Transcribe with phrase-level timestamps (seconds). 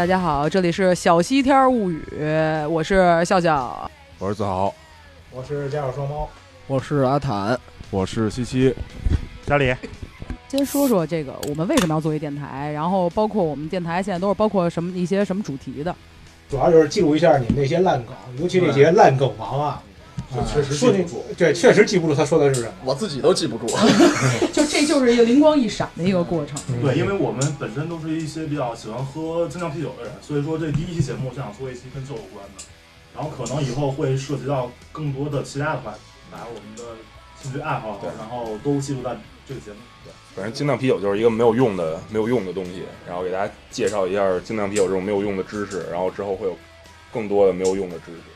[0.00, 2.02] 大家好，这里是小西天物语，
[2.70, 4.74] 我是笑笑，我是子豪，
[5.30, 6.26] 我是家有双猫，
[6.66, 8.74] 我是阿坦，我是西西，
[9.44, 9.76] 家里。
[10.48, 12.72] 先说说这个，我们为什么要做一电台？
[12.72, 15.94] 然后包括我们电台现在都是包括什么一些什么主题的？
[16.48, 19.82] 主要就是记录一下你们那些烂梗，尤其那些烂梗王啊。
[20.52, 23.66] 确实记不住，对，确实记不住他说的是什么，我自己都记不住。
[24.52, 26.56] 就这就是一个灵光一闪的一个过程。
[26.82, 32.64] 对，因为我们本身都是一些比较喜欢喝精酿啤酒的人，所以说这第一期节目想做一期跟酒有关的，
[33.14, 35.98] 然后可能以后会涉及到更多的其他的话题，
[36.30, 36.82] 把我们的
[37.42, 39.16] 兴趣爱好，然后都记录在
[39.48, 39.78] 这个节目。
[40.04, 46.56] 对，反正精酿啤酒就是一个没有用的、没有用的东西，然后给大家介绍一下精酿啤酒这种没有用的知识，然后之后会有
[47.12, 48.29] 更多的没有用的知识。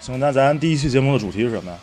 [0.00, 1.78] 行，那咱第一期节目的主题是什么呀？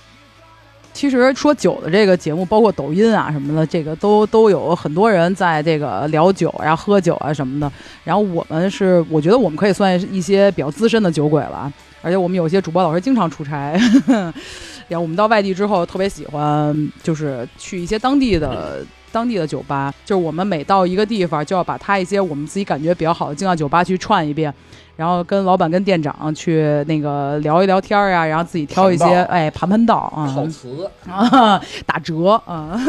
[0.94, 7.70] 其实说酒的这个节目，包括抖音啊什么的，这个都都有很多人在这个聊酒啊、喝酒啊什么的。
[8.06, 11.72] 然后我们是，我觉得我们可以算一些比较资深的酒鬼了。
[12.02, 13.74] 而且我们有些主播老师经常出差，
[14.88, 19.94] 然后我们到外地之后，特别喜欢就是去一些当地的当地的酒吧。
[20.06, 24.54] 就是我们每到一个地方，就要把他一些我们自己感觉比较好的精酿酒吧去串一遍。
[24.96, 32.80] 然后跟老板、跟店长去那个聊一聊天儿呀，然后自己挑一些，哎，盘盘道啊，套词啊，打折啊。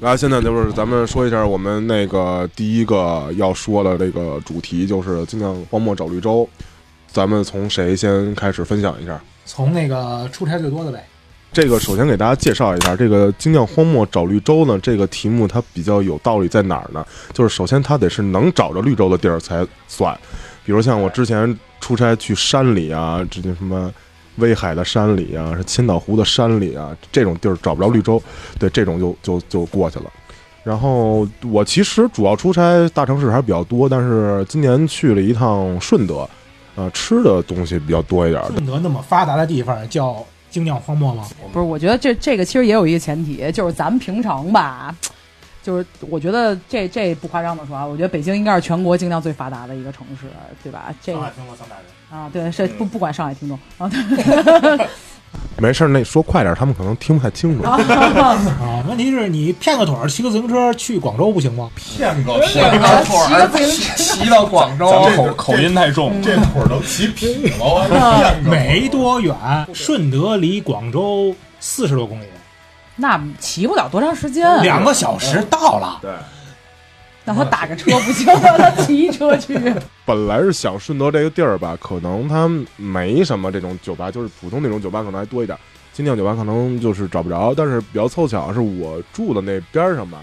[0.00, 6.48] 来， 现在就是咱们说一下我们那个第一个要说的这个主题，就是精酿荒漠找绿洲。
[7.08, 9.20] 咱们从谁先开始分享一下？
[9.44, 11.04] 从那个出差最多的呗。
[11.52, 17.04] 这个首先给大家介绍一下，这个精酿荒漠找绿洲呢，这个题目它比较有道理在哪儿呢？
[17.34, 20.18] 就是首先它得是能找着绿洲的地儿才算。
[20.64, 23.92] 比如像我之前出差去山里啊，这些什么
[24.36, 28.22] 威海的山里啊，是千岛湖的山里啊，这种地儿找不着绿洲，
[28.58, 30.06] 对，这种就就就过去了。
[30.64, 36.28] 然后我其实主要出差大城市还是比较多，但是今年去了一趟顺德，
[36.76, 38.40] 呃，吃的东西比较多一点。
[38.46, 41.26] 顺德那么发达的地方叫精酿荒漠吗？
[41.52, 44.94] 不是，我觉得这这个其实也有一个前提，就是咱们平常吧。
[45.62, 50.26] 就是我觉得这这不夸张的说啊，我觉得北京应该是全国精酿最发达的一个城市，
[50.62, 50.92] 对吧？
[51.02, 53.90] 这上海听众三百人啊，对，是不不管上海听众啊。
[55.56, 57.64] 没事，那说快点，他们可能听不太清楚。
[57.64, 57.74] 啊，
[58.86, 61.70] 问题是你骗个腿儿，骑个自行车去广州不行吗？
[61.74, 63.48] 骗个骗个腿儿，
[63.96, 68.36] 骑到广州，口口音太重，这腿儿都骑劈了。
[68.44, 69.34] 没多远，
[69.72, 72.24] 顺德离广州四十多公里。
[72.96, 75.98] 那骑不了多长时间，两个小时到了。
[76.02, 76.10] 对，
[77.24, 79.58] 那他打个车不行，让 他骑车去。
[80.04, 85.56] 本来是想顺德这个地儿吧，可能它没什么这种酒吧，就是普通那种酒吧可能还多一点，
[85.92, 87.54] 精酿酒吧可能就是找不着。
[87.56, 90.18] 但是比较凑巧是我住的那边上吧，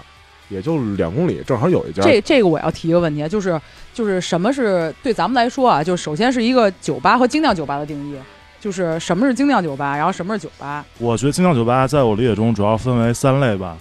[0.48, 2.02] 也就两公里，正好有一家。
[2.02, 3.60] 这这个我要提一个问题，就是
[3.92, 8.16] 就是什么是对咱们来说啊，就首先是一个酒吧和精酿酒吧的定义。
[8.60, 10.84] 就是什么是精酿酒吧，然后什么是酒吧？
[10.98, 13.76] 我觉得精酿酒吧在我理解中主要分为三类吧。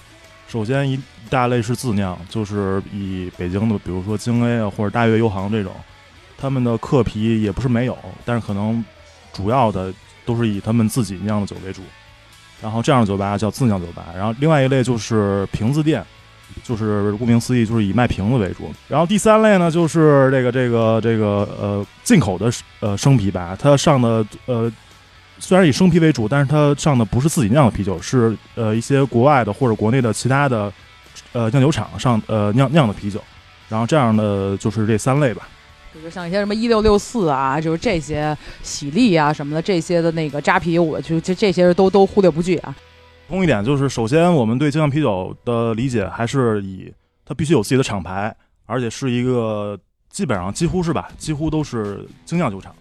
[0.48, 5.72] 首先一大类是自酿，就是以北京的，比如说京 A 啊或者大悦悠航这种，
[6.38, 8.84] 他们的客啤也不是没有，但是可能
[9.34, 9.94] 主要的
[10.26, 11.82] 都是以他们自己酿的酒为主。
[12.62, 14.06] 然后这样的酒吧叫自酿酒吧。
[14.16, 16.04] 然后另外一类就是瓶子店。
[16.64, 18.72] 就是顾名思义，就是以卖瓶子为主。
[18.88, 24.72] 然后第三类呢，就是这个这个这个呃进口的呃生啤吧，它上的呃
[25.40, 30.72] 虽然以生啤为主，但是它上的不是自己酿的啤酒，是呃一些国外的或者国内的其他的
[31.32, 33.22] 呃酿酒厂上呃酿酿的啤酒。
[33.68, 35.48] 然后这样的就是这三类吧，
[35.94, 42.76] 就是像一些什么一六六四啊，就是这些喜力啊什么的这些的那个扎啤，我就这这些都都忽略不计啊。
[43.30, 46.92] 通一点，就是首先我们对精酿啤酒的理解还是以
[47.24, 48.36] 它必须有自己的厂牌，
[48.66, 49.80] 而且是一个
[50.10, 52.76] 基本上几乎是吧，几乎都是精酿酒厂。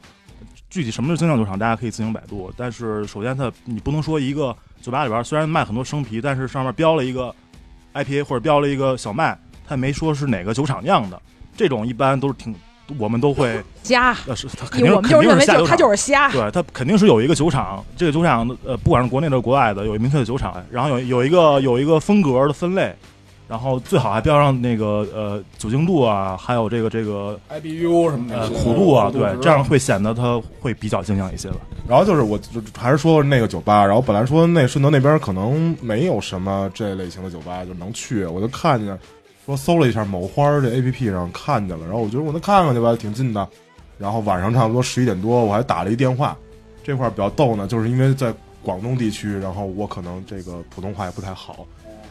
[0.71, 2.50] 具体什么是精酿酒厂，大家可以自行百度。
[2.56, 7.35] 但是首先它你不能说一个酒吧里边虽然卖很多生啤，但是上面标了一个
[7.93, 11.21] IPA 或者标了一个小麦，它也没说是哪个酒厂酿的。
[11.55, 12.55] 这种一般都是挺。
[12.96, 22.94] 我们都会瞎，呃是，他肯定我们就认为就他就是瞎，对他肯定是有一个酒厂，这个酒厂呃不管是国内的国外的，有一明确的酒厂，然后有有一个有一个风格的分类，
[23.46, 31.56] 然后最好还标上那个呃酒精度啊，还有这个这个 IBU 什么的苦度啊，对，这样会显得它会比较精酿一些吧。
[31.88, 38.99] 然后就是我就还是说那个酒吧，然后本来说那顺德那边可能没有什么这类型的酒吧就能去，我就看见。
[39.49, 43.49] 说搜了一下某花这 A P P 上看见了，然后我觉得我能看看去吧，挺近的。
[43.97, 46.37] 然后晚上差不多十一点多，我还打了一电话。
[46.85, 48.31] 这块比较逗呢，就是因为在
[48.62, 51.67] 广东地区，然后我可能这个普通话也不太好，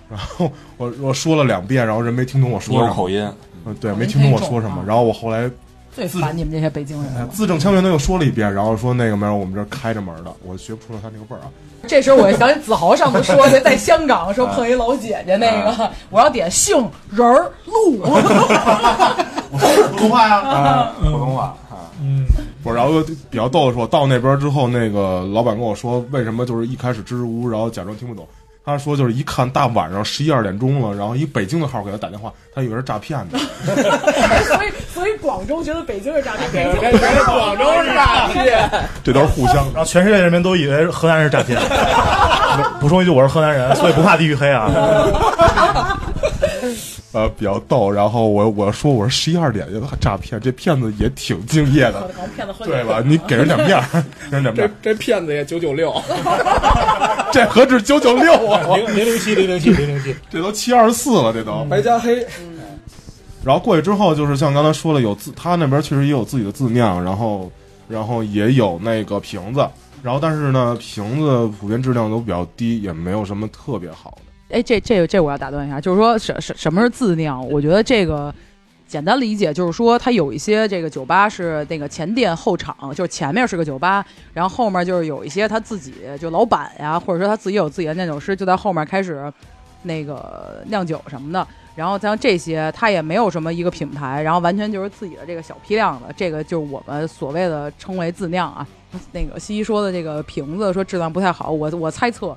[0.09, 2.93] 然后我我说了两遍，然后人没听懂我说什么。
[2.95, 3.31] 口音，
[3.65, 4.83] 嗯，对，没听懂我说什么。
[4.87, 5.47] 然后我后来
[5.97, 7.25] 最烦你们这些北京人了。
[7.33, 11.49] 字正腔圆的又说了一遍，然后说那个没有，我们这儿开着门的，我学不出来他那个味儿啊。
[11.87, 17.97] 这时候我想起子豪上次说的， 在香港说碰一老姐姐那个，我要点杏仁儿露。
[18.05, 22.23] 我说普通话呀， 啊，普通话啊，嗯，
[22.63, 23.01] 我然后
[23.31, 28.27] 比较逗的是，我到那边之后，那个老板跟我说，为什么就是一开始支支吾吾，然后假装听不懂。
[28.67, 33.39] 他说就是一看大晚上十一二点钟了，然后一北京的号给他打电话，他以为是诈骗的。
[34.43, 38.69] 所以所以广州觉得北京是诈骗，北 京广州是诈骗，
[39.05, 41.57] 这都是互相然后全世界人民都以为河南是诈骗。
[42.81, 44.69] 补充一句，我是河南人，所以不怕地域黑啊。
[47.17, 47.89] 呃比较逗。
[47.89, 52.09] 然后我我说我说十一二点就诈骗，这骗子也挺敬业的，
[52.63, 53.01] 对吧？
[53.03, 53.83] 你给人点面儿，
[54.29, 55.91] 给人点面这儿，这骗子也九九六，
[57.33, 61.65] 这何止九九六啊，零零零七零零七零零七，这都七二十四了，这都。
[61.65, 62.25] 白加黑，
[63.43, 67.51] 然后过去之后，就是像刚才说了，有自他那边确实也有自己的自酿，然后
[67.89, 69.67] 然后也有那个瓶子，
[70.03, 74.26] 然后但是呢，瓶子普遍质量都比较低，也没有什么特别好的。
[74.49, 77.45] 哎，这这这我要打断一下，就是说什什什么是自酿？
[77.49, 78.33] 我觉得这个
[78.87, 89.31] 简单理解就是说，它有一些这个酒吧是那个前店后厂，就是前面是个酒吧，然后后面就是有一些他自己就老板呀，或者说他自己有自己的酿酒师，就在后面开始
[89.83, 91.45] 那个酿酒什么的。
[91.75, 98.65] 然后像这些，它也没有什么一个品牌，然后完全就是自己的这个小批量的，这个就是我们所谓的称为自酿啊。
[99.11, 102.35] 那个西西说的这个瓶子说质量不太好，我我猜测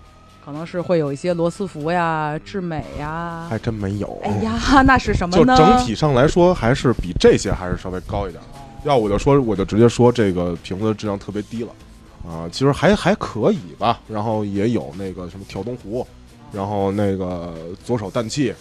[0.51, 3.47] 可能是会有一些罗斯福呀、智美呀。
[3.49, 4.21] 还真没有。
[4.25, 5.57] 哎呀， 那是什么呢？
[5.57, 8.43] 就整体上来说，还是比这些还是稍微高一点。
[8.83, 11.71] 要我就说，我就直接说这个瓶子质量特别低了，
[12.29, 14.01] 啊，其实还还可以吧。
[14.09, 16.05] 然后也有那个什么跳东湖，
[16.51, 17.55] 然后那个
[17.85, 18.53] 左手氮气，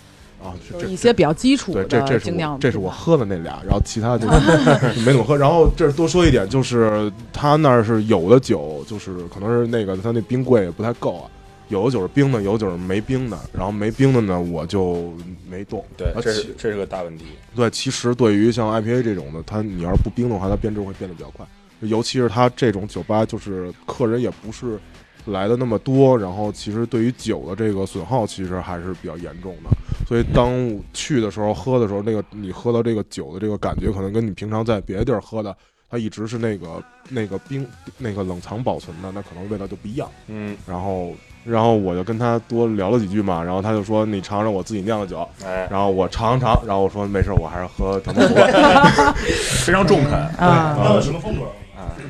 [0.43, 0.53] 啊，
[0.87, 4.27] 一些比较基础对，的这这是这是我喝的那俩，然后其他的就
[5.01, 5.35] 没怎么喝。
[5.35, 11.25] 然后这多说一点，就是他那儿是有的酒，就是可能是那个他那冰柜也不太够啊，
[11.69, 13.37] 有的酒是冰的，有的酒是没冰的。
[13.53, 15.13] 然后没冰的呢，我就
[15.49, 15.83] 没动。
[15.97, 17.25] 对，这是这是个大问题。
[17.55, 21.45] 对，其实对于像 IPA 这种的，它你要是不冰的话，它变质会变得比较快。
[21.81, 24.77] 尤其是它这种酒吧，就是客人也不是
[25.25, 29.69] 来的那么多，然后其实对于酒的这个损耗，其实还是比较严重的。
[30.07, 30.51] 所以当
[30.93, 35.55] 去的时候喝的时候，那个你喝到这个酒的这个感觉，可能跟你平常在别的地儿喝的，
[35.89, 37.65] 它一直是那个那个冰
[37.97, 40.09] 那个冷藏保存的，那可能味道就不一样。
[40.27, 41.13] 嗯，然后，
[41.45, 49.13] 然后我就跟他多聊了几句嘛，然后他就说你尝尝我自己酿的酒，哎，然后我尝尝，然后我说没事，我还是喝腾腾吧。
[49.65, 50.13] 非常中肯。
[50.13, 51.45] 啊，呃，什么风格？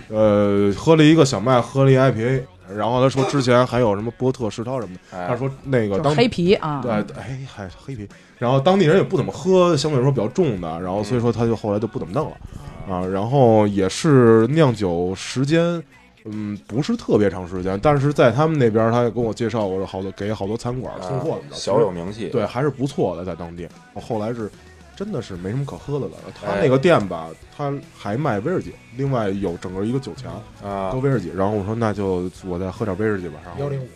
[0.10, 2.42] 呃，喝了一个小麦，喝了一 IPA，
[2.76, 5.28] 然后他说之前还有什么波特、世涛什么的，哎。
[5.28, 8.10] 他说那个当就是黑皮啊，对，哎，还黑啤，
[8.40, 12.38] 然后当地人也不怎么喝，相对来说比较重的，然后所以说他就后来就不怎么弄了。
[12.92, 15.82] 啊，然后也是酿酒时间。
[16.31, 22.30] 嗯，不是特别长时间，但是在他们那边，他也跟我介绍过好多给好多餐馆送货小有名气。
[22.30, 23.68] 对，还是不错的，在当地。
[23.94, 24.50] 我后来是
[24.96, 26.13] 真的是没什么可喝的了。
[26.39, 31.32] 他哎那个店吧，他还卖威士忌，另外有整个一个酒墙啊喝，威士忌。
[31.36, 33.36] 然后我说那就我再喝点威士忌吧。
[33.46, 33.88] 然后幺零五，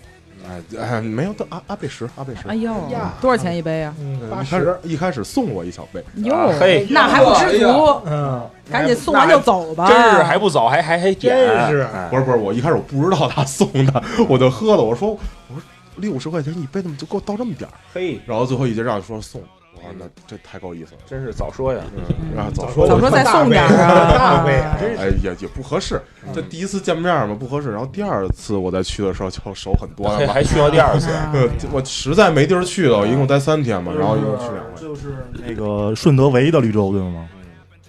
[0.48, 2.48] 哎哎没有，阿阿贝什阿贝什。
[2.48, 2.74] 哎呦，
[3.22, 3.96] 多少钱一杯啊？
[4.00, 9.88] 嗯，八一开始十，一开始送我一小杯，哟啊嘿，那还不知足，嗯，赶紧送完就走吧。
[9.88, 14.82] 真是还不走，还还还点，真是哎不是不是，我一开始我不知道他送的，我就喝了。
[14.84, 15.62] 我说我说
[15.96, 17.74] 六十块钱一杯，怎么就给我倒这么点儿？
[17.94, 19.42] 嘿，然后最后一结账说送，
[19.76, 21.00] 我说那这太够意思了。
[21.06, 21.80] 真是早说呀。
[21.96, 22.04] 嗯，
[22.36, 26.02] 然后早说早说再送点儿啊大杯啊，真是哎，也也不合适。
[26.34, 27.72] 这第一次见面嘛，不合适。
[27.72, 30.28] 然后第二次我再去的时候就熟很多了嘛。
[30.28, 31.10] 还还需要第二次，
[31.72, 34.82] 我实在没地儿去了，我一共待三天嘛，然后一共去两回。
[34.82, 35.16] 就是
[35.46, 37.28] 那个顺德唯一的绿洲，对吗？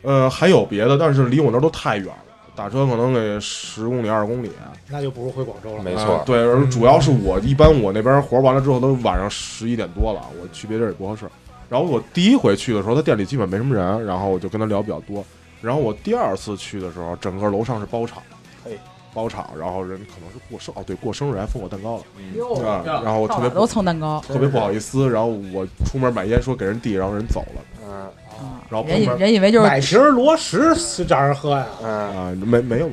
[0.02, 2.14] 呃，还有别的，但是离我那儿都太远了，
[2.54, 4.50] 打车可能得十公里、二十公里。
[4.90, 5.82] 那就不如回广州了。
[5.82, 6.22] 没错呃。
[6.26, 11.24] 对，而主要是我一般我那边活完了之后都晚上十一点多了，我去别地儿也不合适。
[11.74, 15.24] 然后我第一回去的时候，他店里基本没什么人，然后我就跟他聊比较多。
[15.60, 18.22] 然后我第二次去的时候，整个楼上是包场，
[18.64, 18.78] 嘿，
[19.12, 22.04] 包场，然后人可能是过生哦，对，过生日还送我蛋糕了
[23.02, 31.66] 然后我特别都蹭蛋糕特别不好意思，然后我出门买烟说给人递，然后人走了嗯啊然后人以人以为就是买瓶罗十是找人喝呀？
[31.82, 32.92] 嗯，啊，没没有我，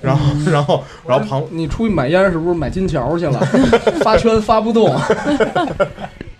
[0.00, 3.38] 然后然后然后旁你出去买烟是不是买金条去了？
[4.02, 4.94] 发圈发不动，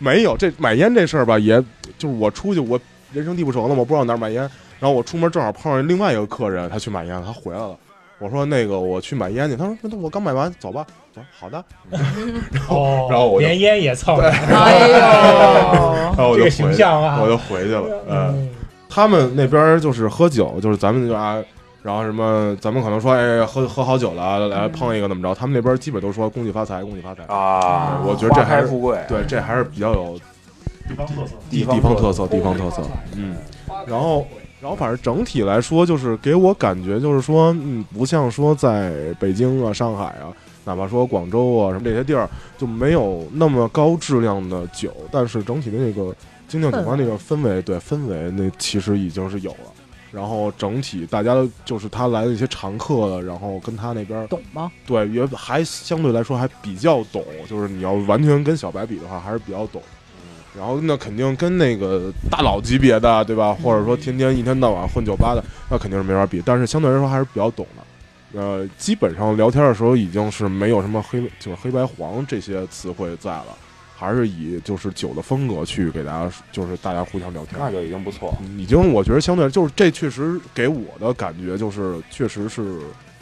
[0.00, 1.62] 没有这买烟这事儿吧，也
[1.96, 2.80] 就是我出去我
[3.12, 4.40] 人生地不熟的嘛，我不知道哪儿买烟，
[4.80, 7.76] 然后我出门正好碰上另外一个客人，他去买烟了，他回来了。
[8.18, 10.84] 我说那个我去买烟去，他说那我刚买完，走吧。
[11.14, 11.58] 我说好的，
[12.68, 17.82] 哦然后我连烟也蹭，哎呦，然后我就回这个形象啊我就回去了。
[18.08, 18.48] 嗯，嗯，
[18.88, 21.42] 他们那边就是喝酒，就是咱们就啊，
[21.82, 25.34] 然后什么，咱们可能说哎喝喝好酒了，来碰一个怎么着？
[25.34, 27.22] 他们那边基本都说恭喜发财，恭喜发财。
[27.24, 30.18] 啊，我觉得这还是富贵，对，这还是比较有
[30.86, 31.32] 地方特色。
[31.48, 32.82] 地方特地方特色，地方特色。
[33.16, 33.34] 嗯，
[33.86, 34.26] 然后
[34.60, 40.28] 然后反正整体来说，就是给我感觉就是说，嗯，不像说在北京啊、上海啊，
[40.66, 46.14] 哪怕说广州啊什么这些地儿，就没有那么高质量的酒，但是整体的那个
[46.46, 49.72] 精酿酒吧那个氛围，对氛围那其实已经是有了。
[50.12, 54.70] 然后整体大家就是他来的一些常客了，然后跟他那边懂吗？
[54.86, 59.80] 对也还相对来说还比较懂，就是你要完全跟小白比的话，还是比较懂。
[60.56, 63.56] 然后那肯定跟那个大佬级别的，对吧？
[63.62, 66.42] 或者说天天一天到晚混酒吧的，那肯定是没法比。
[66.44, 68.40] 但是相对来说还是比较懂的。
[68.40, 73.46] 呃，基本上聊天的时候已经是没有什么黑就是黑白黄这些词汇在了，
[74.00, 77.56] 还是以就是酒的风格去给大家就是大家互相聊天。
[77.58, 78.34] 那就已经不错。
[78.56, 82.78] 已经我觉得相对就是这确实给我的感觉就是确实是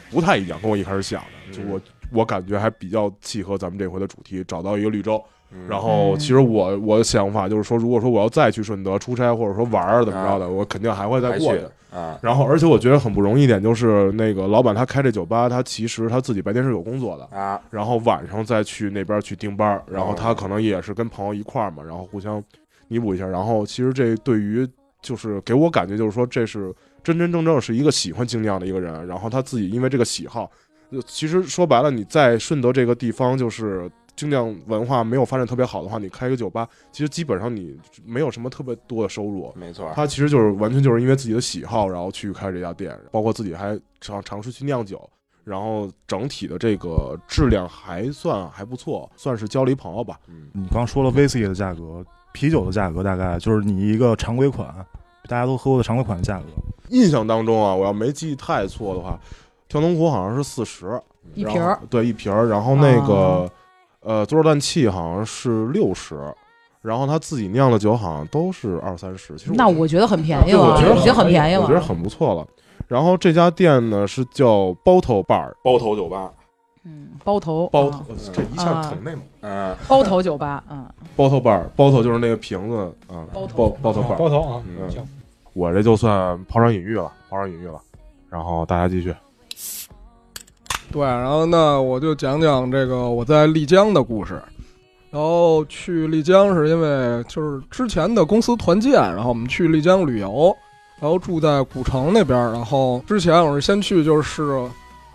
[0.09, 1.81] 不太一样，跟我一开始想的，就我
[2.13, 5.21] 我感觉还比较契合咱们这回的主题，找到一个绿洲。
[5.51, 11.63] 嗯然后其实我我的想法就是说，如果说我要再去顺德出差或者说玩儿怎么着的，我肯定还会再过去。
[11.91, 17.25] 啊，然后而且我觉得很不容易一点就是那个老板他开这酒吧，他其实他自己白天是有工作的。
[17.37, 22.43] 啊，然后晚上再去那边去盯班儿，然后他可能也是跟朋友一块儿嘛，然后互相
[22.89, 23.27] 弥补一下。
[23.27, 24.69] 然后其实这对于
[25.01, 29.07] 就是给我感觉就是说，这是真真正正是一个喜欢精酿的一个人。
[29.07, 30.51] 然后他自己因为这个喜好，
[30.93, 33.91] 就其实说白了，你在顺德这个地方就是。
[34.19, 39.53] 精酿文化没有发展特别好的话，你开个酒吧，其实基本上你没有什么特别多的收入。
[39.55, 45.09] 没错，他其实就是完全就是因为自己的喜好，然后去开这家店，包括自己还尝尝试去酿酒，
[45.45, 50.19] 然后整体的这个质量还算还不错，算是交了一朋友吧。
[50.27, 54.75] 嗯，你刚说了威士忌的价格，啤酒的价格大概就是你一个常规款，
[55.29, 56.47] 大家都喝过的常规款的价格。
[56.89, 59.17] 印象当中啊，我要没记太错的话，
[59.69, 61.01] 跳东湖好像是四十
[61.35, 63.51] 一瓶儿，对一瓶儿，然后那个、啊
[64.09, 66.17] 呃佐尔氮气好像是六十，
[66.81, 69.37] 然后他自己酿的酒好像都是二三十。
[69.37, 71.61] 其实那我觉得很便宜了，我觉得已经很便宜了。
[71.61, 72.47] 我觉得很不错了。
[72.87, 76.33] 然后这家店呢是叫包头 bar，包头酒吧，
[76.85, 79.13] 嗯，包头包啊头、这一下捅那
[79.43, 82.77] 嗯，包头酒吧，嗯，包头 bar，包头就是那个瓶子
[83.09, 84.17] 啊，包头包包头啊 bar。
[84.17, 85.07] 包头啊，嗯行，
[85.53, 87.79] 我这就算抛砖引玉了，抛砖引玉了。
[88.31, 89.15] 然后大家继续，
[90.91, 94.41] 对，然后那我就讲讲这个我在丽江的故事。
[95.11, 100.55] 然后去丽江是因为就是之前的公司团建，然后我们去丽江旅游，
[101.01, 102.39] 然后住在古城那边。
[102.53, 104.43] 然后之前我是先去就是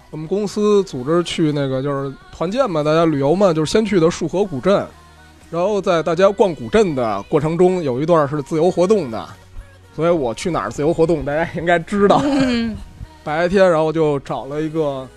[0.09, 4.85] 我们公司组织去那个就是团建嘛，大家旅游嘛，就是先去的束河古镇。
[5.51, 9.27] 然后在大家逛古镇的过程中，有一段是自由活动的，
[9.95, 12.19] 所以我去哪儿自由活动，大家应该知道。
[13.23, 15.07] 白天，然后就找了一个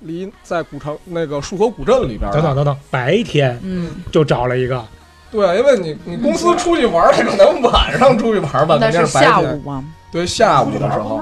[0.00, 2.30] 离在古城那个束河古镇里边。
[2.32, 4.84] 等等等等，白天嗯，就找了一个，
[5.30, 9.60] 对，因为你你公司出去玩儿，可能晚上出去玩儿吧，那定白天下午。
[9.62, 9.84] 吗？
[10.10, 11.20] 对，下午的时候，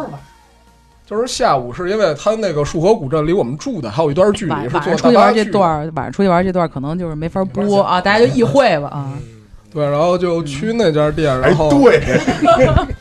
[1.04, 9.12] 就是下午，是因为他那个束河古镇离我们住的还有一段距离，晚是坐晚上出去玩这段，晚上出去玩这段可能就是没法播啊，大家就意会吧啊。
[9.73, 12.00] 对，然后就去那家店，哎，然后对，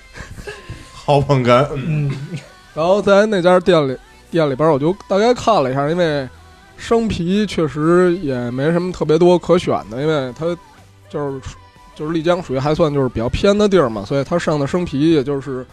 [0.93, 2.11] 好捧哏，嗯，嗯，
[2.73, 3.95] 然后在那家店里
[4.35, 6.27] 店里边，我就大概看了一下，因为
[6.75, 10.45] 生啤确实也没什么特别多可选的，因为它
[11.09, 11.41] 就是
[11.95, 15.65] 就是丽江属于还算就是比较偏的地儿嘛，所以它上的生啤也就是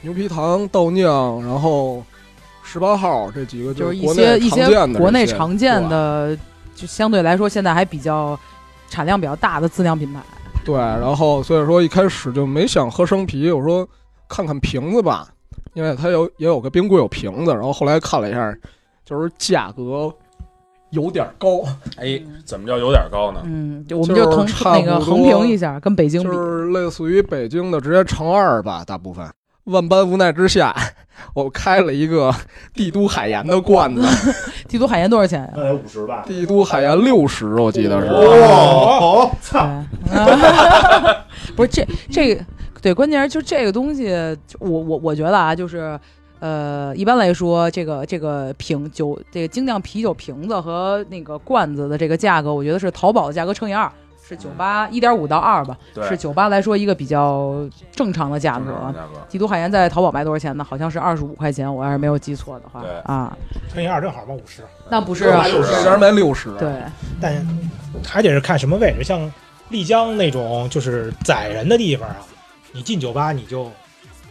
[0.00, 2.02] 牛皮糖、豆酿，然后
[2.62, 6.38] 十八号这几个就是一国内些一些常见的国内常见的，
[6.74, 8.38] 就相对来说现在还比较
[8.88, 10.20] 产量比较大的自酿品牌。
[10.64, 13.86] 对，然后所以说一开始就没想喝生啤，我说
[14.26, 15.28] 看看瓶子吧，
[15.74, 18.54] 因为它有也有个冰柜有瓶子，然后后来看了一下，
[19.04, 20.12] 就是价格
[20.90, 21.60] 有点高，
[21.96, 23.40] 哎，怎么叫有点高呢？
[23.44, 29.26] 嗯，就我们就同那个横评一下，跟北京比，就是类似于北京的直接乘二吧，大部分。
[29.64, 30.74] 万般无奈之下，
[31.34, 32.34] 我开了一个
[32.72, 34.02] 帝都海盐的罐子，
[34.66, 35.52] 帝都海盐多少钱呀？
[35.74, 36.24] 五十吧。
[36.26, 38.06] 帝都海盐六十，我记得是。
[38.06, 38.18] 哇
[38.98, 39.60] 哦，对，
[41.54, 42.42] 不是这这个
[42.80, 44.06] 对，关键是就这个东西，
[44.46, 45.98] 就我我我觉得啊，就是
[46.40, 53.90] 呃，一般来说，这个这个瓶酒，这个精酿啤酒瓶子和那个罐子的这个价格，我觉得是淘宝的价格乘以二，
[54.22, 55.76] 是酒吧一点五到二吧，
[56.08, 59.00] 是酒吧来说一个比较正常的价格价。
[59.12, 60.62] 格，帝都海盐在淘宝卖多少钱呢？
[60.62, 63.36] 好像是二十五块钱，我要是没有记错的话啊，
[63.72, 66.70] 乘以二正好嘛五十，那不是啊，这家卖六十，对，
[67.20, 67.34] 但
[68.06, 69.32] 还得是看什么位置，像
[69.70, 72.16] 丽江那种就是宰人的地方啊，
[72.72, 73.70] 你进酒吧你就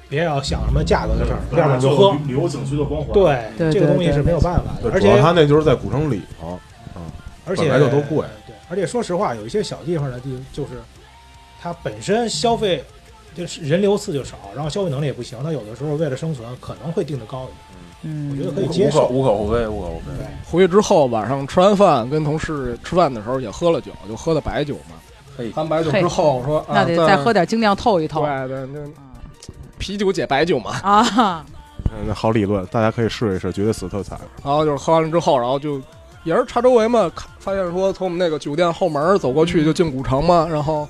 [0.09, 2.15] 别要想什么价格的事儿，对要么就喝。
[2.25, 3.11] 旅游景区的光环。
[3.11, 6.59] 对，这个东西是没有办法的，而且它那就是在古城里头，
[7.45, 10.81] 而且本来就都贵对，而且说实话，有一些小地方的地，就是
[11.61, 12.83] 它本身消费
[13.35, 17.57] 就是人流次就少，然后消费能力也不行，它有的时候为了生存可能会定的高一点。
[18.03, 19.07] 嗯，我觉得可以接受。
[19.07, 20.23] 无可厚非，无可厚非。
[20.23, 24.95] 对，回去之后晚上吃完饭，跟同事吃饭的时候也喝了酒，就喝的白酒嘛。
[25.37, 28.79] 嘿喝完白酒之后说，啊那得再喝点精酿透一透对对，那
[29.77, 30.71] 啤酒解白酒嘛。
[30.81, 31.45] 啊。
[31.89, 34.19] 嗯，好理论，大家可以试一试，绝对死特惨。
[34.43, 35.81] 然后就是喝完了之后，然后就
[36.23, 40.87] 也是查周围嘛，看发现说从我们那个酒店后门走过去就进古城嘛，然后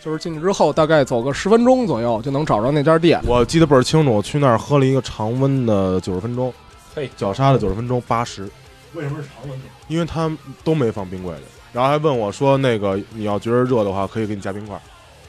[0.00, 3.20] 就是进去之后大概走个十分钟左右就能找着那家店。
[3.26, 6.52] 我记得倍儿清楚，我去那儿喝了一个常温的九十分钟，
[6.94, 8.48] 嘿，绞杀的九十分钟八十，
[8.94, 9.66] 为什么是常温的？
[9.88, 10.30] 因为他
[10.64, 11.42] 都没放冰柜里，
[11.78, 14.76] 然后还问我说那个你要觉得热的话，可以给你加冰块。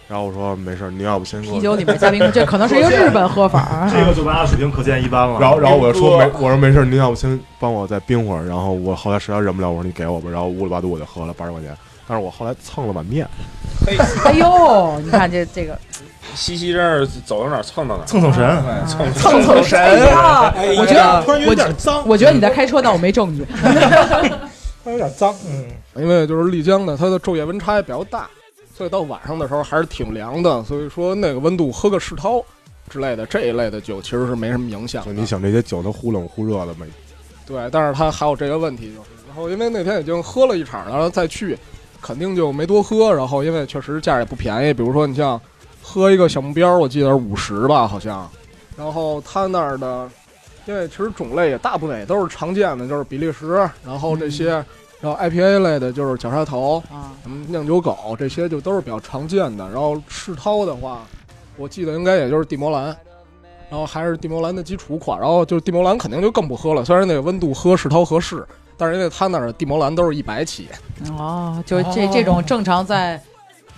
[0.07, 3.87] 然后我说没事，您要不先给我啤酒里面加冰块，这可能是一个日本喝法儿。
[3.87, 5.39] 这个酒吧水平可见一斑了。
[5.39, 8.43] 然后，然后我就说没，我说没事，您要不先帮我再冰会儿。
[8.47, 10.27] 然后我后来实在忍不了，我说你给我吧。
[10.31, 11.77] 然后乌里八度我就喝了八十块钱，
[12.07, 13.27] 但是我后来蹭了碗面。
[14.25, 15.77] 哎呦，你看这这个
[16.33, 19.79] 西西真是走到哪儿蹭到哪儿，蹭蹭神，哎蹭蹭蹭神
[20.11, 20.51] 啊！
[20.57, 23.45] 哎我觉得突然有点脏，我觉得你在开车，但我没证据。
[24.83, 28.29] 突然有点脏，嗯，因为就是丽江呢，它的昼夜温差也比较大，
[28.75, 30.63] 所以到晚上的时候还是挺凉的。
[30.63, 32.43] 所以说那个温度喝个世涛
[32.89, 35.13] 之类的这一类的酒其实是没什么影响的。
[35.13, 36.85] 就你想这些酒都忽冷忽热的，没
[37.45, 41.57] 对，但是它还有这个问题就是，然后因为那天已经喝了一场了，然后再去
[42.01, 43.13] 肯定就没多喝。
[43.13, 45.39] 然后因为确实价也不便宜，比如说你像
[45.81, 48.29] 喝一个小目标，我记得是五十吧，好像。
[48.77, 50.09] 然后他那儿的，
[50.69, 54.49] 因为其实种类也大部分也都是常见的，就是比利时，然后这些，
[55.01, 59.67] 然后 IPA 类的，就是绞杀头，啊，什么酿酒狗这些就都是比较常见的。
[59.67, 61.01] 然后世涛的话，
[61.57, 62.95] 我记得应该也就是地魔兰，
[63.67, 65.19] 然后还是地魔兰的基础款。
[65.19, 68.45] 然后就是地魔兰肯定就更不喝了，虽然那个温度喝世涛合适，
[68.77, 70.67] 但是因为他那儿的地魔兰都是一百起，
[71.17, 73.19] 哦，就是这这种正常在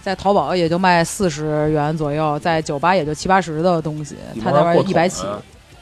[0.04, 5.26] 在淘宝也就卖四十元左右，在酒吧也就七八十的东西，他那边一百起，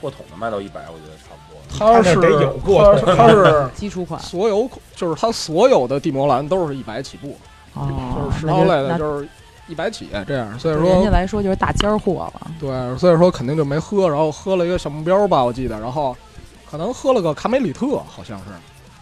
[0.01, 1.59] 过桶的卖到一百，我觉得差不多。
[1.77, 7.37] 它是得有过他是他是 基础款所有就是它所有的地魔蓝都是一百起步，
[7.75, 9.27] 哦就，是世那涛类的就是
[9.67, 12.51] 一百起这样，所以说人家说来说就是大尖货了。
[12.59, 16.15] 对，所以说肯定就没喝，然后喝了一个小目标吧，我记得，然后
[16.69, 18.45] 可能喝了个卡梅里特，好像是，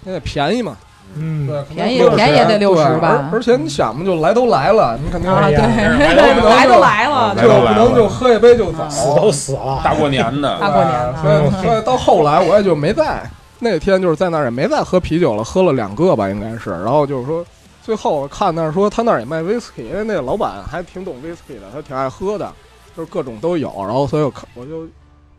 [0.06, 0.78] 因为便宜嘛，
[1.15, 13.28] 嗯，对，便宜便宜也得六十吧而而且你想嘛，就来都来了，你肯定来都来了，来就不能就喝一杯就走，死都死了，大过年的，大过年的所以所以到后来我也就没在
[13.60, 16.70] 那天就是在那儿也没再喝啤酒了，喝了两个吧，应该是。
[16.70, 17.43] 然后就是说，
[17.82, 22.48] 最后我看那儿说他那儿也卖威士忌，因为那个老板还挺懂威士忌的，他挺爱喝的，
[22.96, 23.74] 就是各种都有。
[23.80, 24.86] 然后所以我看我就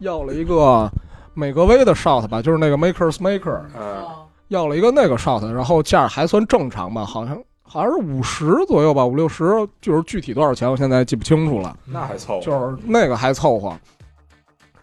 [0.00, 0.90] 要了一个
[1.35, 4.04] 美格威的 shot 吧，就是那个 Maker's Maker，嗯，
[4.48, 9.44] 要了一个那个 shot，然后价还算正常吧，好像好像是五十左右吧，五六十，
[9.80, 11.76] 就是具体多少钱我现在记不清楚了。
[11.84, 13.76] 那还凑合，就是那个还凑合。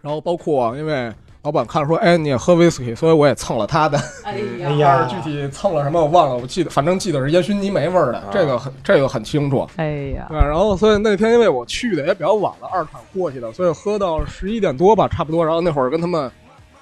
[0.00, 3.98] 然后包括因为老板看说，哎，你也喝威士忌，所以我也蹭了他的。
[4.22, 4.38] 哎
[4.78, 9.68] 呀是， 具体蹭了什么我忘了，我记得反正记得是烟熏泥煤味儿的，这个很这个很清楚。
[9.76, 15.44] 哎呀，对，然后所以那天因为我去的也比较晚了，二场过去的，所以喝到十一点多吧，差不多。
[15.44, 16.30] 然后那会儿跟他们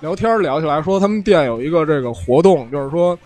[0.05, 3.19] 聊天聊起来，说他们店有一个这个活动，就是说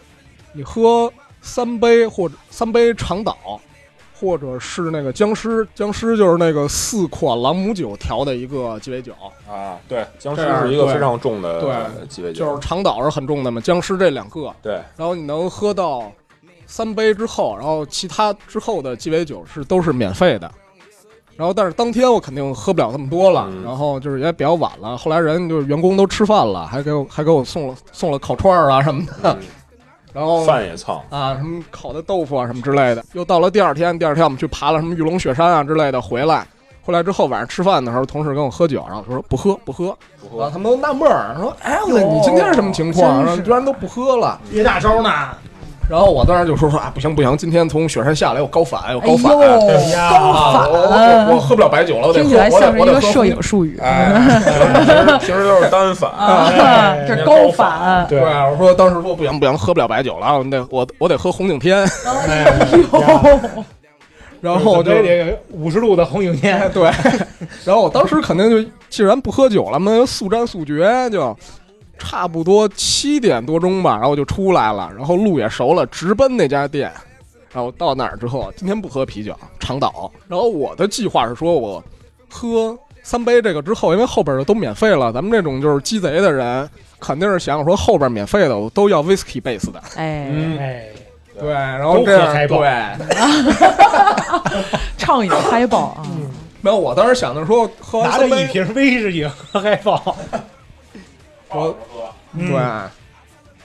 [0.52, 1.12] 你喝
[1.42, 3.60] 三杯或者三杯长岛，
[4.14, 9.12] 或者是那个僵尸，僵尸就是那个四款朗姆酒调的一个鸡尾酒，
[9.50, 16.12] 啊，对，僵尸是一个非常重的对鸡尾酒，就是长岛是很重的嘛，僵尸这两个，对，然后你能喝到
[16.64, 20.48] 三杯之后，然后其他之后的鸡尾酒是都是免费的。
[21.38, 24.98] 然后，但是当天我肯定喝不了那么多了，嗯然后就是也比较晚了。
[24.98, 29.38] 后来人就是员工都吃饭了，还给我还给我送了送了烤串儿啊什么的，嗯
[30.12, 33.04] 然后饭也蹭，啊什么烤的豆腐啊什么之类的。
[33.12, 36.44] 又到了第二天，第二天我们去爬了什么玉龙雪山啊之类的，回来
[36.82, 43.22] 回来之后晚上吃饭的时候，同事跟我喝酒，然后说不喝不喝，不喝，然后他们都纳闷儿，说哎，你今天是什么情况？
[43.22, 44.40] 然后居然都不喝了。
[44.50, 45.10] 憋大招呢，
[45.88, 53.78] 然后我当时就说说啊，不行不行，今天从雪山下来有高反，有哎高反，呦，呀啊，我我我喝不了白酒了，我得喝，听起来我像是一个得我得喝摄影术语。
[53.82, 54.12] 哎，
[55.20, 56.10] 平时都是单反，
[57.06, 62.44] 这高反，对，我说当时说不行不行，喝不了白酒了，我得我我得喝红景天，哎
[62.92, 63.64] 呦，
[64.40, 66.82] 然后我就得五十度的红景天， 对，
[67.64, 71.34] 然后我当时肯定就既然不喝酒了嘛，速战速决，就
[71.98, 76.92] 差不多七点多钟吧，然后就出来了，然后路也熟了，直奔那家店。
[77.52, 80.10] 然后到那儿之后，今天不喝啤酒，长岛。
[80.28, 81.82] 然后我的计划是说，我
[82.30, 86.68] 喝三杯这个之后，因为后边的都免费了，咱们这种就是鸡贼的人，
[87.00, 90.84] 肯定是想说后边免费的我都要 whisky base 的，哎，嗯，哎，
[91.40, 92.68] 对，然后这样对，
[94.98, 96.02] 畅饮嗨爆啊！
[96.60, 100.14] 没有我当时想的说，喝完拿着一瓶威士忌喝嗨爆，
[101.50, 101.76] 我
[102.34, 102.48] 嗯。
[102.48, 102.60] 对，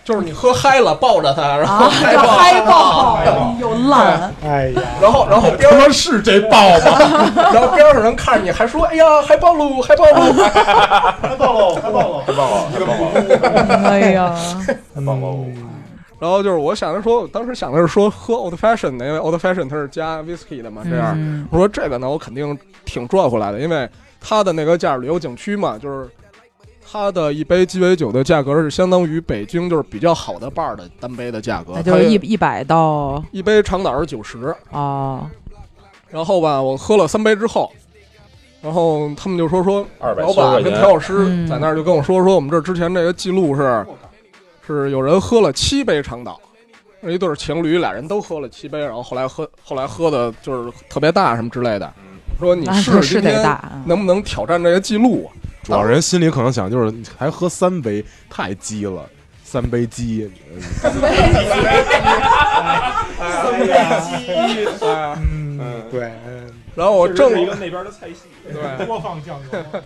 [0.03, 2.15] 就是你喝嗨了，抱着他，然后啊，嗨
[2.61, 7.31] 爆，嗨爆，又烂，哎呀，然后然后边上是这爆吗？
[7.53, 10.33] 然后边 上人看着你还说，哎呀，嗨爆喽，嗨爆喽，
[11.21, 14.35] 嗨爆喽，嗨爆喽，太棒了，太棒了，哎呀，
[14.93, 15.45] 嗨抱喽！
[16.19, 21.13] 然后就是我想着说，我当时想的是说喝 old fashion 的，因为 old fashion 它是加 whisky 的嘛，这样。
[21.17, 21.45] 嗯。
[21.51, 23.89] 我说这个呢，我肯定挺赚回来的，因为
[24.21, 26.09] 它的那个价旅游景区嘛，就是
[26.93, 35.27] 它的一杯鸡尾酒的价格是相当于北京就是比较好的 bar 的单杯的价格，那就是一一百到一杯长岛是九十，啊，
[36.11, 37.71] 然后吧，我喝了三杯之后，
[38.61, 41.47] 然后他们就说说，老板跟调酒师嗯。
[41.47, 43.83] 在那儿就跟我说说，我们这之前这个记录是
[44.67, 46.39] 是有人喝了七杯长岛，
[47.01, 51.91] 是一对情侣，俩人都喝了七杯，然后后来喝后来喝的就是特别大什么之类的，
[52.43, 53.41] 说你试试今天
[53.85, 55.31] 能不能挑战这个记录？
[55.63, 59.09] 主要人心里可能想就是你还喝三杯，太鸡了，
[59.45, 60.29] 三杯鸡
[60.81, 61.07] 三杯
[64.01, 66.11] 鸡，嗯，对，
[66.75, 69.81] 然后我正一个那边的菜系，对，多放酱油，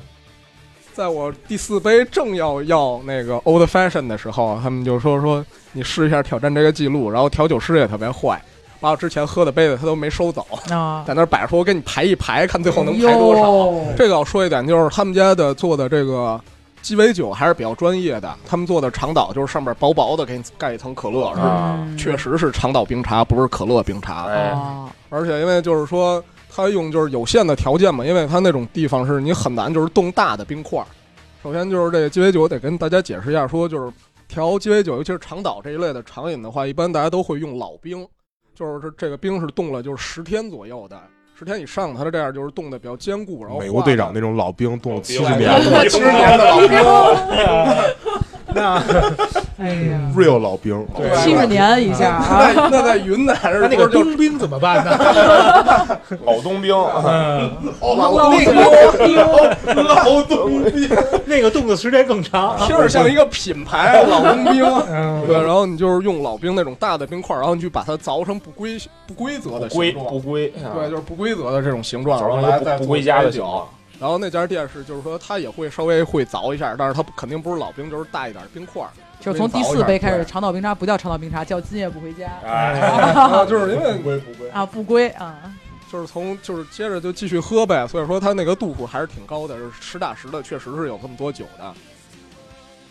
[0.95, 8.41] 在我第四杯正要要那个 old fashion 的时候，他们就说说你试一下挑战这个记录，然后调酒师也特别坏，
[8.79, 13.95] 把我之前喝的杯子他都没收走，啊，在那儿摆着说我给你排一排，看最后能排多少。
[13.95, 16.39] 这个要说一点，就是他们家的做的这个
[16.81, 24.27] 鸡尾酒还是比较专业的，他们做的长岛就是上面薄薄的给你盖一层可乐，是啊嗯确实是长岛冰茶，不是可乐冰茶。
[25.09, 30.85] 而且因为就是说，他用就是有限的条件嘛，因为他那种地方是你很难就是冻大的冰块儿。
[31.43, 33.91] 首先就是这个鸡尾酒得跟大家解释一下，说就是
[34.27, 38.05] 调鸡尾酒，尤其是长岛这一类的长饮的话，一般大家都会用老冰，
[38.57, 40.99] 就是这这个冰是冻了就是十天左右的，
[41.37, 46.71] 十天以上它是这样就是冻的比较坚固，然后美国队长那种种老兵冻了七十年七十年的老冰，
[48.55, 48.81] 那
[49.59, 54.91] 哎呀，，real 老兵，对七十年以下啊，那那在云南是那那个冬兵怎么办呢？
[56.25, 58.55] 老冬兵，嗯，老冬冰？
[59.83, 60.89] 老冬兵，
[61.25, 62.55] 那个冻的时间更长。
[62.67, 64.63] 听着像一个品牌 老冬兵。
[64.89, 73.67] 嗯，对，然后你就是用老兵那种大的冰块，然后你去把它凿成不规不规则的形状不，规，对，就是不规则的这种形状，然后来再不不归家的情酒。。
[73.99, 78.89] 然后那家店是，就是说他也会稍微会凿一下，但是他肯定不是老冰，就是大一点冰块儿。
[79.19, 84.49] 就是从第四杯开始，长岛冰茶不叫长岛冰茶，叫今夜不回家哎，就是因为归 不归？
[84.49, 85.35] 啊，不归啊，
[85.91, 91.73] 就是从就是接着就继续喝呗，所以说它那个度数还是挺高的，就是实打实的，确实是有这么多酒的。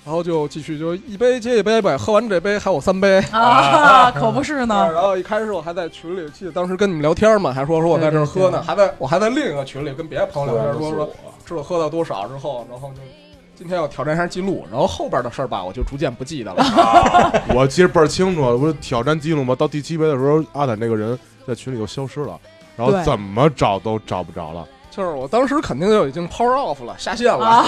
[0.04, 3.18] 然后就继续就一杯接一杯呗，喝完这杯还有三杯。
[3.32, 11.10] 啊，可不是啊呢，然后一开始我还在群里，记得当时跟你们聊天嘛，还说说我在这儿喝呢，还在我还在另一个群里跟别的朋友聊天，说说
[11.44, 13.00] 知道喝到多少之后，然后就
[13.56, 17.42] 今天要挑战一下记录，然后后边的事儿吧，我就逐渐不记得了。
[17.56, 19.54] 我记得倍儿清楚，不是挑战记录吗？
[19.58, 22.38] 到第七杯的时候，阿坦那个人在群里就消失了，
[22.76, 24.66] 然后怎么找都找不着了。
[24.90, 27.64] 就是我当时肯定就已经 power off 了，下线了、啊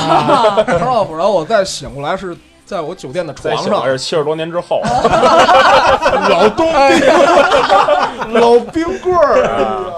[0.67, 4.81] ，power off，然后我再醒过来是在我酒店的床上再醒来，是七十多年之后，
[6.29, 9.98] 老冬兵，老冰棍儿，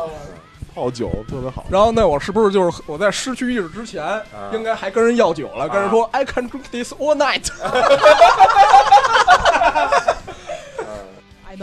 [0.81, 1.67] 泡酒特别好。
[1.69, 4.03] 然后那我是不是就是我在失去意识之前，
[4.55, 7.51] 应该还跟人要酒了，跟人说 I can drink this all night。
[11.47, 11.57] I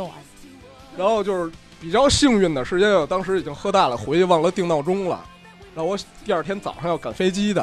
[0.95, 1.51] 然后就是
[1.81, 5.19] 比较幸运的是，因为我当时已经喝大了，回去忘了定闹钟了，
[5.73, 7.61] 然后我第二天早上要赶飞机的，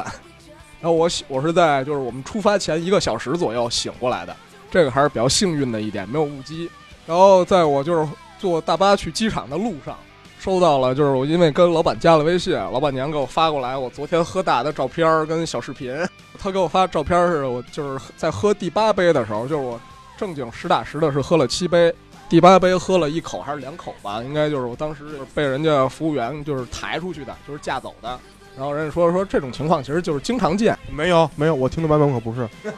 [0.81, 4.35] 然后我我是在就是我们出发前一个小时左右醒过来的，
[4.69, 6.69] 这个还是比较幸运的一点，没有误机。
[7.05, 8.05] 然后在我就是
[8.39, 9.97] 坐大巴去机场的路上，
[10.45, 15.91] 收到了就是我因为跟老板加了微信，老板娘给我发过来我昨天喝大的照片跟小视频，
[16.37, 19.81] 他给我发照片是我就是在喝第八杯的时候，就是我
[20.15, 21.91] 正经实打实的是喝了七杯。
[22.29, 25.03] 第八杯喝了一口还是两口吧，应该就是我当时
[25.33, 28.19] 被人家服务员就是抬出去的，就是架走的。
[28.55, 32.47] 然后人家说说这种情况其实就是经常见，没有没有，我听的版本可不是。
[32.61, 32.69] 是？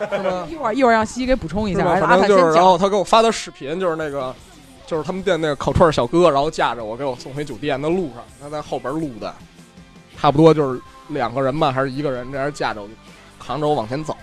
[0.49, 2.55] 一会儿一会儿让西西给补充一下， 反正就是，坦先讲。
[2.55, 4.33] 然后他给我发的视频就是那个，
[4.87, 9.31] 就是他们店那个烤串小哥，然后架着我给我送回酒店的路上，他在后边录的，
[10.17, 12.87] 差不多就是两个人吧，还是一个人这样架着我，
[13.37, 14.15] 扛着我往前走。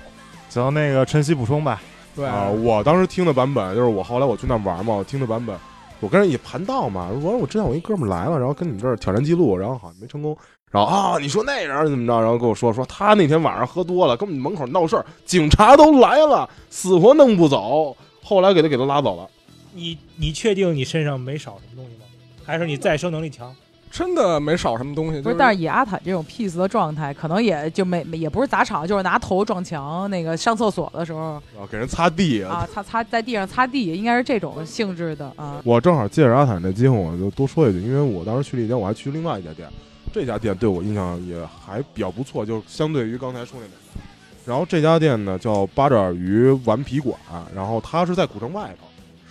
[0.48, 1.82] 行，那个晨曦补充吧。
[2.16, 5.54] 对啊，我当时听的版本就是我后来我去那玩嘛，我听的版本，
[6.00, 10.34] 我跟人也盘道嘛，我说我之前我一哥们儿来了，然后跟你们这儿挑战记录，然后好像没成功，
[10.70, 12.18] 然后啊，你说那人怎么着？
[12.20, 17.94] 然后跟我说说他那天晚上喝多了，跟我们门口闹事儿，警察都来了，死活弄不走。
[18.22, 19.28] 后来给他给他拉走了。
[19.74, 22.06] 你你确定你身上没少什么东西吗？
[22.44, 23.54] 还是你再生能力强？
[23.90, 25.20] 真的没少什么东西。
[25.20, 30.10] 不是，但是以阿坦这种 peace 的状态，可能也就没也不是砸场，就是拿头撞墙。
[30.10, 35.60] 那个上厕所的时候啊，给人擦地啊，擦擦在地上擦地，应该是这种性质的啊。
[35.64, 39.68] 我正好借着阿坦这机会，我就多说一句，因为我当时去丽江，我还去另外一家店，
[40.12, 44.00] 这家店对我印象也还比较不错，就是相对于刚才说那两家。
[44.44, 47.16] 然后这家店呢叫八爪鱼顽皮馆，
[47.54, 48.88] 然后它是在古城外头，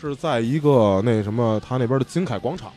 [0.09, 2.71] 是在一个那什么，他那边的金凯广场。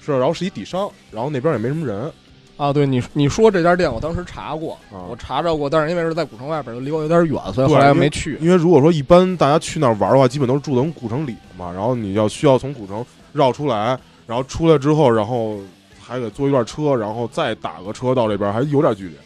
[0.00, 2.08] 是，然后是一底商，然后那边也没什么人，
[2.56, 4.78] 啊，对你你说这家店，我当时查过，
[5.10, 8.38] 我查着过，但是因为是在古城外边，离我有点远，所以后来没去。
[8.40, 15.58] 因为如果说一般大家去那儿玩的话，基本都是住在古城里嘛，然后你要需要从古城绕出来，然后出来之后，然后
[16.00, 19.16] 还得坐一段车，然后再打个车到这边，还有点距离，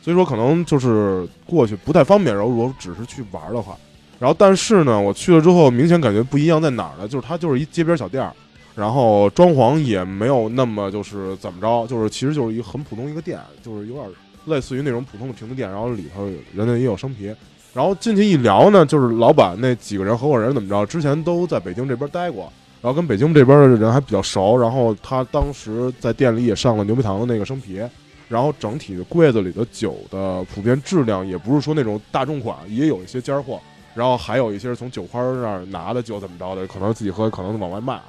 [0.00, 2.34] 所以说可能就是过去不太方便。
[2.34, 3.76] 然后如果只是去玩的话，
[4.20, 7.08] 然后但是呢，我去了之后，明显感觉不一样在哪儿呢？
[7.08, 8.30] 就是它就是一街边小店儿。
[8.76, 14.06] 然后装潢也没有那么就是怎么着，就是其实就是一很普通一个店，就是有点
[14.44, 15.70] 类似于那种普通的平子店。
[15.70, 17.34] 然后里头人家也有生啤。
[17.72, 22.52] 然后进去一聊呢，就是老板那几个人合伙人怎么着，之前都在北京这边待过，
[22.82, 24.56] 然后跟北京这边的人还比较熟。
[24.56, 27.82] 然后他当时在店里也上了牛皮糖的那个生啤。
[28.28, 33.60] 然后整体的柜子里的酒的普遍质量也不是说那种大众款，也有一些尖货。
[34.00, 38.00] 然后还有一些是从酒花那儿拿的酒怎么着的，可能自己喝，可能往外卖。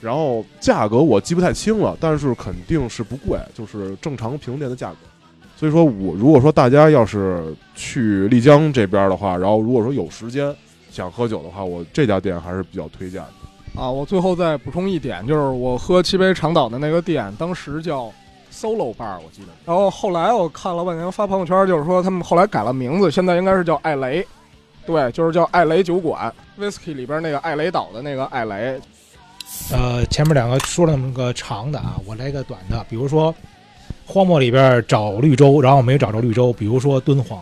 [0.00, 4.96] 然后价格我记不太清了，但是肯定是不贵，就是正常平店的价格。
[5.54, 10.54] 所以说我如果说大家要是去丽江这边的话，然后如果说有时间
[10.90, 13.82] 想喝酒的话，我这家店还是比较推荐的。
[13.82, 18.10] 啊，我最后再补充一点，就是我喝七杯长岛的那个店，当时叫
[18.50, 19.48] Solo Bar，我记得。
[19.66, 24.26] 然后后来我看了半天发朋友圈，就是说他们后来改了名字，现在应该是叫艾雷。
[24.86, 28.80] 对，就是叫艾雷酒馆，Whisky 里边那个艾雷岛的那个艾雷。
[29.72, 32.84] 呃，前面两个说了那么个长的啊，我来个短的。
[32.88, 33.34] 比如说，
[34.04, 36.52] 荒漠里边找绿洲，然后没找着绿洲。
[36.52, 37.40] 比如说敦煌，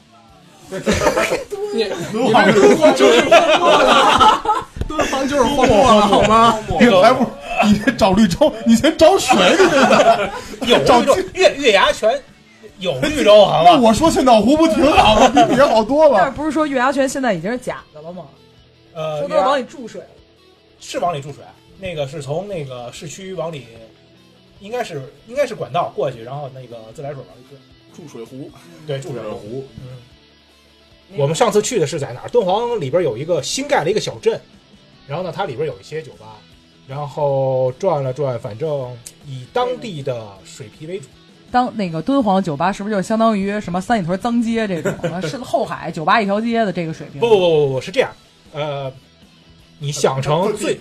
[0.71, 4.43] 你敦煌就是荒漠了，
[4.87, 6.59] 敦煌就是荒漠了，好吗？
[6.79, 7.27] 你还不
[7.65, 10.71] 你先找绿洲，你先找水去。
[10.71, 12.09] 有绿洲，月月牙泉
[12.83, 13.79] 有绿洲，好吧？
[13.79, 15.29] 我说千岛湖不挺好吗？
[15.49, 16.17] 比别好多了。
[16.17, 18.27] 但是不是说月牙泉现在已经是假的了吗？
[18.93, 20.09] 呃，说都是往里注水了，
[20.81, 21.45] 是往里注水。
[21.79, 23.67] 那个是从那个市区往里，
[24.59, 27.57] 应该是应该是管道过去，然后那个自来水往里
[27.95, 28.51] 注注水湖，
[28.85, 29.65] 对，注水湖。
[29.81, 32.29] 嗯，我们上次去的是在哪儿？
[32.29, 34.41] 敦煌里边有一个新盖了一个小镇，
[35.07, 36.37] 然后呢，它里边有一些酒吧，
[36.89, 41.07] 然后转了转，反正以当地的水皮为主。
[41.53, 45.23] 当那个敦煌酒吧是不是就相当于什么三里屯脏街这种？
[45.23, 47.21] 是后海酒吧一条街的这个水平？
[47.21, 48.11] 不不不不，是这样，
[48.53, 48.93] 呃。
[49.85, 50.79] 你想成最，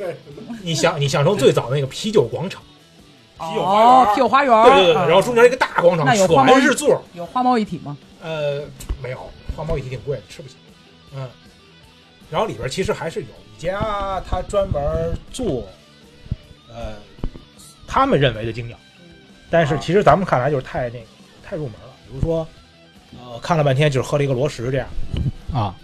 [0.61, 2.61] 你想你想成最早那个啤酒广场，
[3.39, 7.97] 啤酒花园，啤酒花园，对对对，然后中间一个大广场，全是座，有花猫一体吗？
[8.21, 8.61] 呃，
[9.01, 10.53] 没有，花猫一体挺贵的，吃不起。
[11.15, 11.27] 嗯，
[12.29, 14.79] 然后里边其实还是有一家，他专门
[15.33, 15.67] 做，
[16.69, 16.93] 呃，
[17.87, 18.79] 他们认为的精酿，
[19.51, 21.05] 但是其实咱们看来就是太那个
[21.43, 21.93] 太入门了。
[22.07, 22.47] 比如说，
[23.19, 24.87] 呃，看了半天就是喝了一个罗石这样，
[25.53, 25.75] 啊。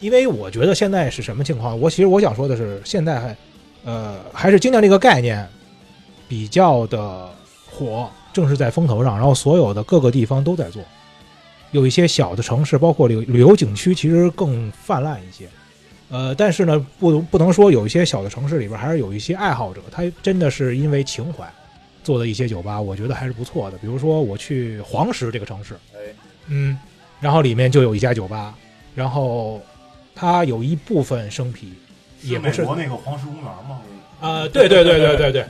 [0.00, 1.78] 因为我觉得现在是什么情况？
[1.80, 3.36] 我其实我想说的是，现在还，
[3.84, 5.48] 呃，还是精酿这个概念
[6.28, 7.30] 比较的
[7.70, 9.14] 火，正是在风头上。
[9.16, 10.82] 然后所有的各个地方都在做，
[11.70, 15.48] 有一些小的城市，包括旅旅游景区，其实更泛滥一些。
[16.10, 21.48] 呃，但是呢，不不能说有一些小的城市里边还是有一些爱好者，他真的是因为情怀
[22.02, 23.78] 做的一些酒吧，我觉得还是不错的。
[23.78, 25.98] 比如说我去黄石这个城市，哎，
[26.48, 26.78] 嗯，
[27.20, 28.54] 然后里面就有一家酒吧，
[28.94, 29.60] 然后。
[30.14, 31.72] 它有一部分生啤，
[32.20, 33.80] 也不是那个黄石公园吗？
[34.20, 35.46] 啊，对对对对对对，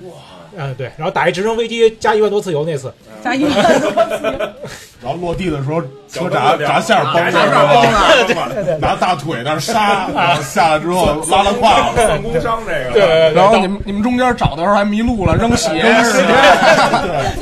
[0.56, 4.54] 嗯对，然后打一直升飞机加一万多次油那次，加一万多次，
[5.02, 12.92] 然后落地的时候车闸闸线崩了， 拿大腿那刹， 然后下来之后拉拉胯，算工伤这个。
[12.92, 15.82] 对，然后你们你们中间找的时候还迷路了，扔鞋，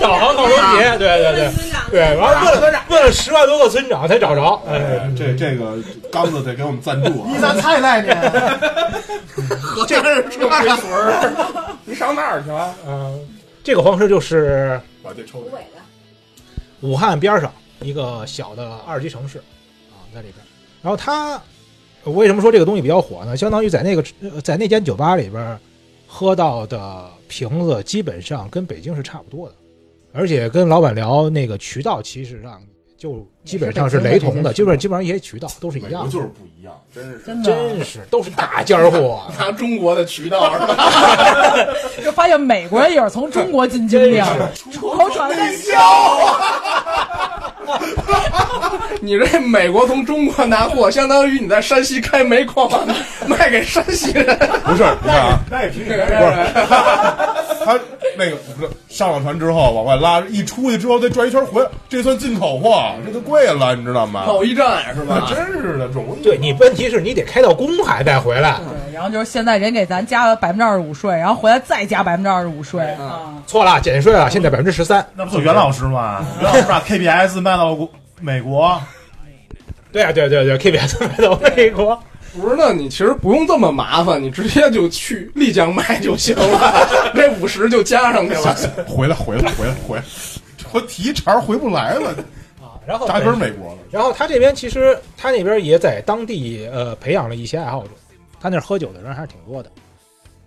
[0.00, 1.50] 导航倒扔鞋，对对对。
[1.90, 5.76] 对，完了问了问了十万多个村长才找着，哎，这这个
[6.12, 8.14] 刚子得给我们赞助，你咋菜来呢？
[9.88, 11.12] 这是车水水儿，
[11.84, 12.72] 你上那儿去了？
[12.86, 13.18] 嗯，
[13.64, 15.58] 这个黄石就是把这抽的，
[16.80, 19.38] 武汉边上一个小的二级城市
[19.90, 20.44] 啊，在里边。
[20.82, 21.40] 然后他
[22.04, 23.36] 为什么说这个东西比较火呢？
[23.36, 24.02] 相当于在那个
[24.42, 25.58] 在那间酒吧里边
[26.06, 29.54] 喝到的瓶子，基本上跟北京是差不多的。
[30.12, 32.60] 而且跟老板聊那个渠道，其实上
[33.00, 36.04] 就基本上是雷同的，基本上基本上一些渠道都是一样。
[36.04, 37.18] 的，就是不一样，真是。
[37.24, 39.22] 真的真是都是大尖儿货。
[39.40, 40.52] 拿中国的渠道。
[40.52, 40.76] 是吧？
[42.04, 44.28] 就发现美国人也是从中国进精酿，
[44.70, 45.80] 出口转内销。
[49.00, 52.70] 你这美国从中国拿货，相当于你在山西开煤矿，
[53.26, 54.26] 卖给山西人。
[54.62, 55.96] 不是， 不是啊，那也凭你不是
[57.64, 57.80] 他他
[58.16, 64.24] 那个不是上了船之后往外拉，一出去之后再转一圈回来，这算进口货，这就贵了，你知道吗？
[64.26, 65.26] 贸易战是吧？
[65.30, 66.22] 真是的，容易。
[66.22, 73.34] 对你问题是你得开到公海再回来，对，然后就是现在人给咱加了百分之二十五税，然后回来再加百分之二十五税啊。
[73.46, 75.06] 错了，减税了，现在百分之十三。
[75.14, 76.24] 那不就袁老师吗？
[76.40, 78.80] 袁老师把 KBS 卖到国美国，
[79.92, 82.00] 对啊，对对对，KBS 卖到美国。
[82.32, 88.54] 不是，那你其实不用这么麻烦，你直接就去丽江卖就行了， 这五十就加上去了。
[88.86, 90.04] 回来，回来，回来，回来，
[90.72, 92.10] 我提茬回不来了，
[92.60, 93.78] 啊，然后扎根美国了。
[93.90, 97.90] 然后他这边其实他那边也在当地呃培养了一些爱好者，
[98.40, 99.70] 他那儿喝酒的人还是挺多的。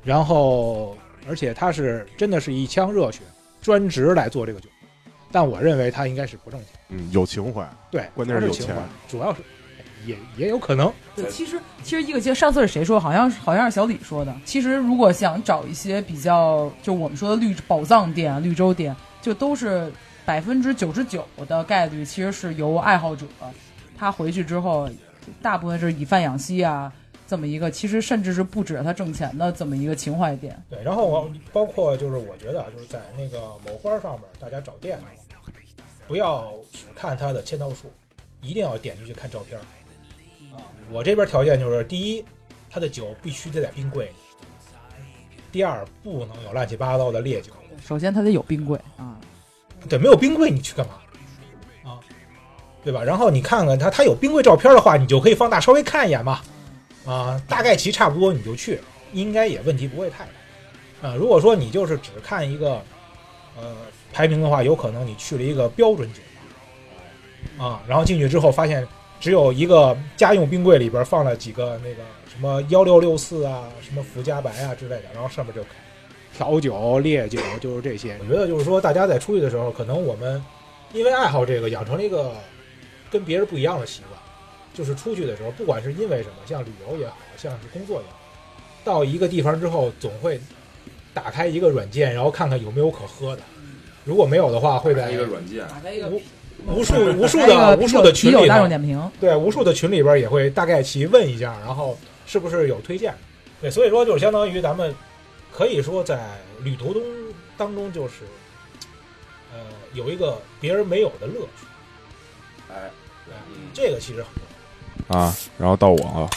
[0.04, 3.20] 然后而且他是真的是一腔热血，
[3.62, 4.70] 专职来做这个酒。
[5.32, 8.74] 但我认为他应该是不挣钱，嗯，有情怀，对，关键是有情怀，
[9.10, 9.42] 主要是
[10.06, 10.92] 也也有可能。
[11.16, 13.00] 对，其实其实一个其实上次是谁说？
[13.00, 14.36] 好像好像是小李说的。
[14.46, 19.92] 其实如果想找一些比较，就我们说的绿宝藏店、绿洲店，就都是
[20.26, 23.26] 百分之九十九的概率，其实是由爱好者
[23.98, 24.90] 他回去之后，
[25.42, 26.92] 大部分是以贩养吸啊，
[27.28, 30.58] 这么一个，其实甚至是不止他挣钱的这么一个情怀店。
[30.70, 35.52] 对，然后我包括就是我觉得啊，就是在那个某花上面，大家找店的话，
[36.08, 37.92] 不要只看它的签到数，
[38.42, 39.64] 一定要点进去看照片儿。
[40.92, 42.24] 我这边条件就是：第一，
[42.70, 44.12] 他的酒必须得在冰柜里；
[45.52, 47.52] 第二，不能有乱七八糟的烈酒。
[47.86, 49.18] 首先，他得有冰柜啊，
[49.90, 50.94] 对，没有冰柜你去干嘛？
[51.84, 52.00] 啊，
[52.84, 53.04] 对吧？
[53.04, 56.42] 然后你看看他，他有冰柜照片的话，你就可以放大稍微看一眼嘛。
[57.06, 58.80] 啊，大概其差不多你就去，
[59.12, 61.10] 应该也问题不会太大。
[61.10, 62.82] 啊，如果说你就是只看一个
[63.58, 63.76] 呃
[64.14, 66.22] 排名的话，有可能你去了一个标准酒
[67.58, 68.88] 吧，啊，然后进去之后发现
[69.24, 75.62] 只有一个家用冰柜里边放了几个那个什么幺六六四啊，什么福加白啊之类的，然后上面就
[76.36, 78.18] 调酒、烈酒，就是这些。
[78.20, 80.44] 我觉得就是说，大家在出去的时候，可能我们
[80.92, 82.34] 因为爱好这个，养成了一个
[83.10, 84.20] 跟别人不一样的习惯，
[84.74, 88.18] 就是出去的时候，不管是因为什么，像旅游也好像是工作也好，
[88.84, 90.38] 到一个地方之后，总会
[91.14, 93.42] 打开一个软件，然后看看有没有可喝的。
[94.04, 96.12] 如果没有的话，会在一个软件，打开一个
[96.66, 103.14] 无无数 无数的无数的群里大众，点评，对无数的群里边也会大概其问一下，然后是不是有推荐？
[103.62, 104.94] 对，所以说就是相当于咱们
[105.52, 106.20] 可以说在
[106.64, 107.02] 旅途中
[107.58, 108.26] 当中就是
[109.54, 109.60] 呃
[109.94, 111.66] 有一个别人没有的乐趣。
[112.70, 112.90] 哎，
[113.74, 114.44] 这个其实很重
[115.10, 115.18] 要。
[115.18, 116.30] 啊，然后到我了，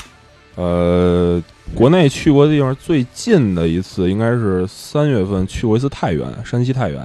[0.56, 1.42] 呃，
[1.74, 6.98] 国内去过的地方最近的一次应该是三月份去过一次太原，山西太原，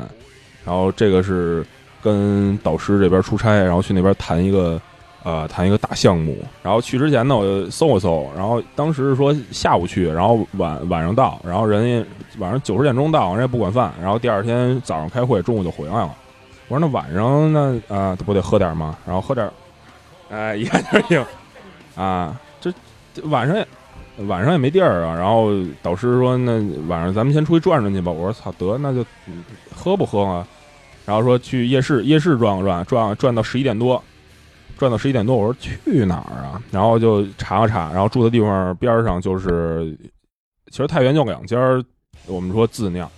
[0.65, 1.65] 然后这个是
[2.01, 4.81] 跟导师这边出差，然后去那边谈一个
[5.23, 12.09] 呃谈一个大项目，然后去之前呢我就搜了搜，然后当时是说下午去，然后晚晚上到，然后人家
[12.39, 16.15] 晚上九十点钟到，人家不管饭，然后第二天早上开会，中午就回来了。
[16.67, 18.97] 我说那晚上那啊、不得喝点吗？
[19.05, 19.49] 然后喝点，
[20.29, 21.25] 哎，一看就是硬
[21.95, 22.71] 啊，这
[23.23, 23.67] 晚上也
[24.25, 25.13] 晚上也没地儿啊。
[25.13, 25.49] 然后
[25.81, 26.53] 导师说那
[26.87, 28.09] 晚上咱们先出去转转去吧。
[28.09, 29.05] 我说操，得那就
[29.75, 30.47] 喝不喝啊？
[31.11, 34.01] 然后说去夜市，夜市转了转，转转到十一点多，
[34.77, 35.35] 转到十一点多。
[35.35, 36.63] 我说去哪儿啊？
[36.71, 39.93] 然后就查了查，然后住的地方边上就是，
[40.69, 41.57] 其实太原就两家，
[42.27, 43.11] 我们说自酿，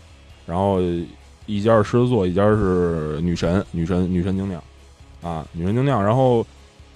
[0.48, 0.80] 然后
[1.46, 4.60] 一家是狮子座，一家是女神，女神女神精酿，
[5.22, 6.04] 啊，女神精酿。
[6.04, 6.44] 然后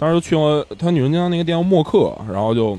[0.00, 2.76] 当时去了他女神精酿那个店叫默克，然后就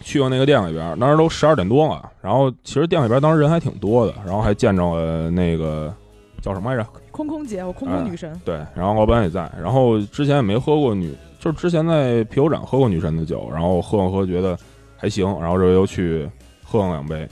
[0.00, 2.10] 去了那个店里边，当时都十二点多了。
[2.20, 5.94] 然后其实店里边当时人还挺多的，然后还见着了那个
[6.40, 6.84] 叫什么来着？
[7.12, 14.58] 空空姐，我空空女神，对，然后老板也在，然后之前也没喝过女，就是之前在啤酒展喝过女神的酒，然后喝了喝觉得
[14.96, 16.28] 还行，然后这回又去
[16.64, 17.28] 喝了两杯，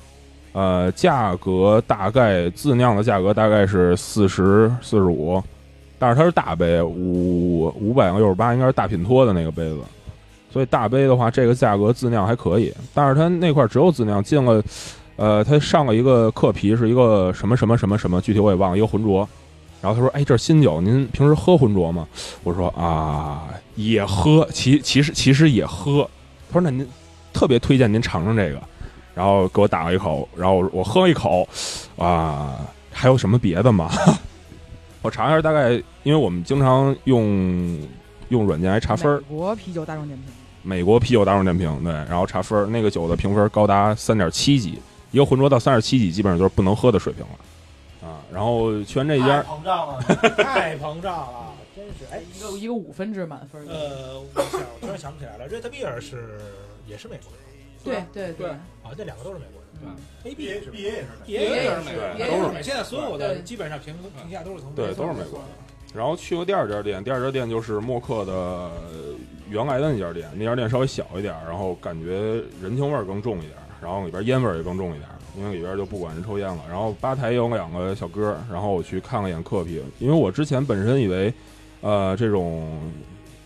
[0.52, 5.42] 呃，价格大概自酿的价格大概是四十四十五，
[5.98, 9.78] 但是它是大杯，五五百六十八，应该是大品托的那个杯子，
[10.52, 14.62] 所以大杯的话，这个价格自酿还可以，但是它那块儿只有自酿，进了，
[15.16, 19.26] 呃，它上了一个刻皮，是一个什么什么什么什么，具体我也忘了，一个浑浊。
[19.80, 22.06] 然后他说：“哎，这是新酒，您平时喝浑浊吗？”
[22.44, 26.08] 我说：“啊，也喝，其其实其实也喝。”
[26.50, 26.86] 他说：“那您
[27.32, 28.60] 特别推荐您尝尝这个。”
[29.14, 31.46] 然后给我打了一口，然后我我喝了一口，
[31.96, 32.60] 啊，
[32.92, 33.90] 还有什么别的吗？
[35.02, 35.72] 我查一下大概，
[36.02, 37.78] 因为我们经常用
[38.28, 40.26] 用软件来查分儿美，国啤酒大众点评，
[40.62, 44.78] 美国啤酒大众点评对，然后查分儿，那个酒的评分高达三点七级，
[45.10, 47.30] 一个浑浊到三点七级，基本上就是不能喝的水平了
[48.02, 48.22] 啊。
[48.32, 50.02] 然后去完这一家，膨胀了，
[50.36, 52.20] 太膨胀了， 真是哎。
[52.34, 53.66] 一个一个五分制满分。
[53.66, 56.40] 呃，我想，我突然想不起来了，瑞特比尔是
[56.86, 65.46] 也是美国人，对对对，啊，这两个都是美国人，对 A B A 是 B A 也是，B 也 A 也是也是美国的，也都是美现在所有的基本上评评价都是从对，都是美国的。
[65.92, 68.70] 然后去过第二家店，第二家店就是默克的
[69.48, 76.62] 原来的那家店，那家店稍微小一点，然后感觉人情味儿更重一点，然后里边烟味儿也更重一点，因为里边就不管人抽烟了。
[76.68, 81.32] 然后吧台有两个小哥，然后我去看了眼客啤，因为我之前本身以为，
[81.80, 82.80] 呃，这种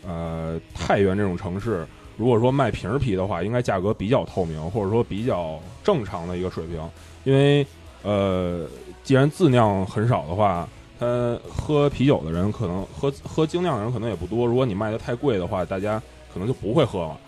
[0.06, 6.90] 呃太原这种城市，如果说卖瓶啤的话，应该价格比较透明，或者说比较正常的一个水平，
[7.24, 7.66] 因为
[8.02, 8.66] 呃，
[9.02, 10.68] 既然自酿很少的话。
[10.96, 16.00] 他喝啤酒的人可能喝喝精酿的人可能也不多，如果你卖的太贵的话，大家
[16.32, 17.18] 可能就不会喝了。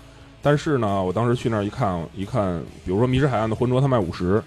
[0.47, 4.41] 但是呢，我当时去那儿一看，一看，比如说迷失海岸的浑浊，它卖五十，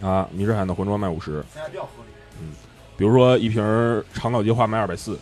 [0.00, 1.44] 啊，迷失海岸的浑浊卖五十。
[1.52, 2.12] 现在比较合理。
[2.40, 2.54] 嗯，
[2.96, 3.60] 比如说一瓶
[4.14, 5.18] 长岛计划卖二百四，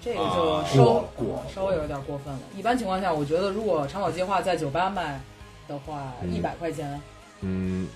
[0.00, 1.04] 这个就啊稍
[1.52, 2.38] 稍微有点过分了。
[2.56, 5.20] 一般情况下，我觉得如果长岛计划在酒吧卖
[5.66, 6.32] 的话，嗯。
[6.32, 7.00] 一百块钱，
[7.40, 7.88] 嗯，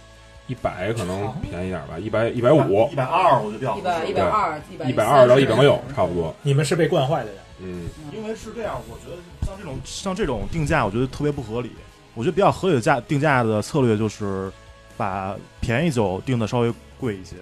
[0.48, 2.88] 一百可能便宜点吧，一百一百五。
[2.90, 6.34] 一，百二，我觉得比较一百一百二，一百一百二到一百六差不多。
[6.42, 11.70] 你们是被惯坏的人，嗯，因为是这样，我觉得像这种像这种定价，我觉得特别不合理。
[12.14, 14.50] 我觉得比较合理的价定价的策略就是
[14.96, 17.36] 把便宜酒定的稍微贵一些，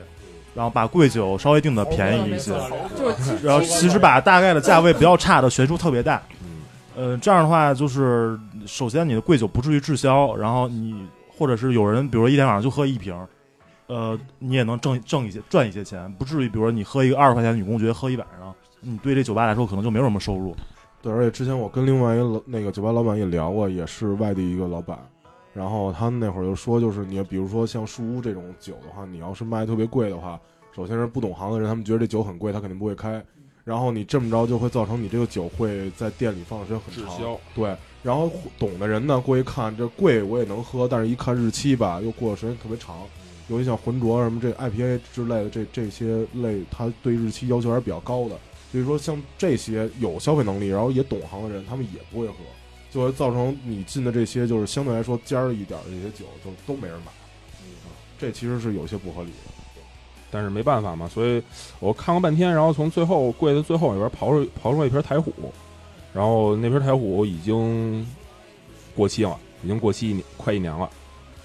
[0.54, 2.52] 然后把贵酒稍微定的便宜一些，
[2.96, 6.22] 就是然后其实把大概的价位比较差的悬殊特别大。
[6.42, 6.48] 嗯
[6.96, 13.16] 呃，这样的话就是首先你的贵酒不至于滞销，然后你或者是有人比如说一天晚上就喝一瓶，
[13.86, 20.54] 呃，你也能挣挣一些赚一些钱，不至于比如说你喝一个二十块钱的女公爵喝一晚上，你对这酒吧来说可能就没有什么收入。
[21.00, 24.98] 对，而且之前我跟另外一个老那个酒吧老板也聊过，也是外地一个老板，
[25.54, 30.40] 然后他们那会儿就说，就是你比如说像树屋这种酒的话，你要是卖特别贵的话，
[30.74, 33.24] 首先是不懂行的人，他们觉得这酒很贵，他肯定不会开，
[33.62, 42.96] 然后你这么着就会造成你这个酒会在店里放的时间很长，对，然后懂的人呢过一看，这贵我也能喝，但是一看日期吧，又过的时间特别长，
[43.46, 48.36] 尤其像浑浊什么这 IPA 之类的这这些类，它对日期要求还是比较高的。
[48.70, 52.34] 所以说，像这些有消费能力，然后也懂行的人，他们也不会喝，
[52.90, 57.12] 就会造成你进的这些就是相对来说尖儿一点的这些酒，就都没人买。
[57.62, 57.72] 嗯，
[58.18, 59.36] 这其实是有些不合理的。
[60.30, 61.42] 但是没办法嘛，所以
[61.80, 65.32] 我看了半天，然后从最后柜子最后里边刨出刨出来一瓶台虎，
[66.12, 68.06] 然后那瓶台虎已经
[68.94, 70.90] 过期了，已经过期一年快一年了，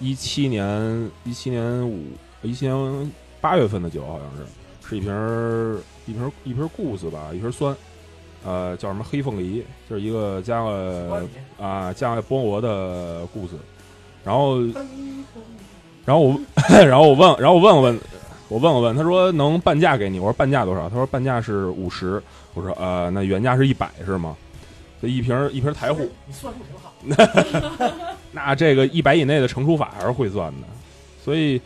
[0.01, 2.07] 一七年一七年五
[2.41, 4.45] 一七年八月份的酒好像是，
[4.93, 7.75] 是一瓶一瓶儿一瓶故事吧，一瓶酸，
[8.45, 11.27] 呃，叫什么黑凤梨，就是一个加了
[11.59, 13.55] 啊加了菠萝的故事，
[14.23, 14.61] 然后
[16.05, 16.39] 然后我
[16.85, 17.99] 然后我问然后我问了问。
[18.49, 20.87] 我问了问，他说能半价给你，我说半价多少？
[20.87, 22.21] 他说半价是五十，
[22.53, 24.35] 我说呃，那原价是一百是吗？
[25.01, 26.93] 这一瓶一瓶台虎，你算数挺好。
[28.31, 30.67] 那这个一百以内的乘除法还是会算的，
[31.23, 31.59] 所以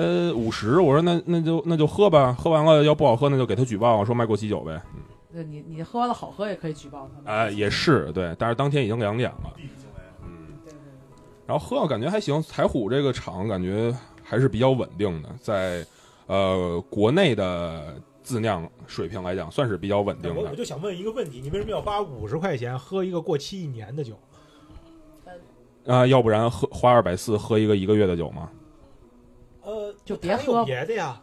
[0.00, 4.80] 呃五十，我说那那就那就喝吧，喝完了要不好喝那就给他举报，说卖过期酒呗。
[4.94, 7.24] 嗯，对你你喝完了好喝也可以举报他们。
[7.26, 9.52] 哎、也是对，但是当天已经两点了，
[10.22, 10.78] 嗯，对对对
[11.46, 15.84] 然后喝了感觉还行，台虎这个厂感觉还是比较稳定的，在
[16.26, 20.40] 呃国内的自酿水平来讲，算是比较稳定的。
[20.40, 24.18] 我我就想问一个问题，你为什么要花五十块钱喝一个过期一年的酒？
[25.86, 28.48] 啊、要不然喝花二百四喝一个一个月的酒吗？
[30.14, 31.20] 呃，就别喝别的呀，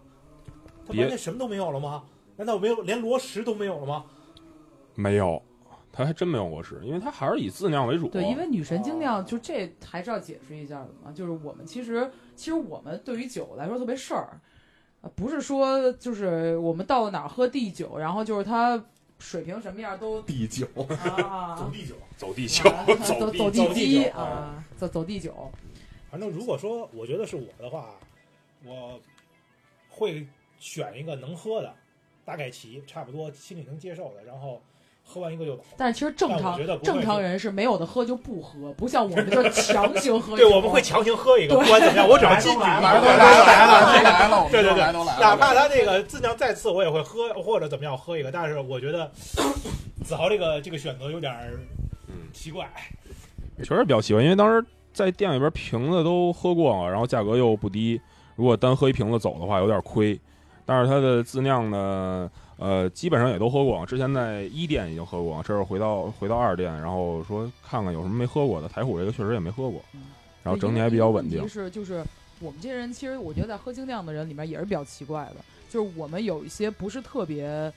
[0.86, 2.04] 他别完全什么都没有了吗？
[2.36, 4.06] 难道没有连螺石都没有了吗？
[4.96, 5.42] 没有，
[5.92, 8.08] 他还真没有螺石，因为他还是以自酿为主。
[8.10, 14.40] 对，因为女神精酿就这还是要解释一下的嘛，就是我们其实其实我们对于酒来说特别事儿，
[15.02, 18.84] 呃不是说就是我们到了哪儿喝地酒，然后就是他
[19.20, 20.68] 水平什么样都地酒，
[21.24, 25.52] 啊走地酒，走地球，啊走地走地地酒啊，走走地酒，
[26.12, 27.96] 反正如果说我觉得是我的话，
[28.68, 29.00] 我
[29.90, 30.28] 会
[30.60, 31.74] 选一个能喝的，
[32.26, 34.62] 大概齐，差不多心里能接受的，然后
[35.04, 35.64] 喝完一个就走。
[35.78, 40.36] 但是其实正常觉得不正常人是没有的喝就不喝，不像我们就是强行喝。
[40.38, 48.32] 对，我们会强行喝一个， 对不管怎么样，我只要进去，来对都来了，来了，都来了，对对对哪怕他那个质量再次，我也会喝，或者怎么样喝一个。
[48.32, 49.10] 但是我觉得
[50.04, 51.34] 子豪这个这个选择有点
[52.34, 52.70] 奇怪。
[53.60, 54.64] 确实比较喜欢，因为当时
[54.94, 58.00] 在店里边瓶子都喝过了，然后价格又不低，
[58.38, 60.18] 如果单喝一瓶子走的话有点亏。
[60.70, 63.86] 但是它的自酿呢，呃，基本上也都喝过。
[63.86, 68.68] 之前在一店已经喝过，这是回到回到二店，然后说看看有什么没喝过的。
[68.68, 69.82] 台虎这个确实也没喝过，
[70.44, 71.48] 然后整体还比较稳定。
[71.48, 72.04] 是就是
[72.42, 75.36] 我们这些人，其实我觉得在喝精酿的人里面也是比较奇怪的，
[75.70, 77.72] 就是我们有一些不是特别。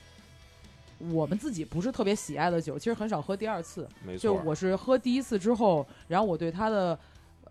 [1.11, 3.89] 我们自己不是特别喜爱的酒，其实很少喝第二次。
[4.05, 6.95] 没就错，我是喝第一次之后，然后我对它的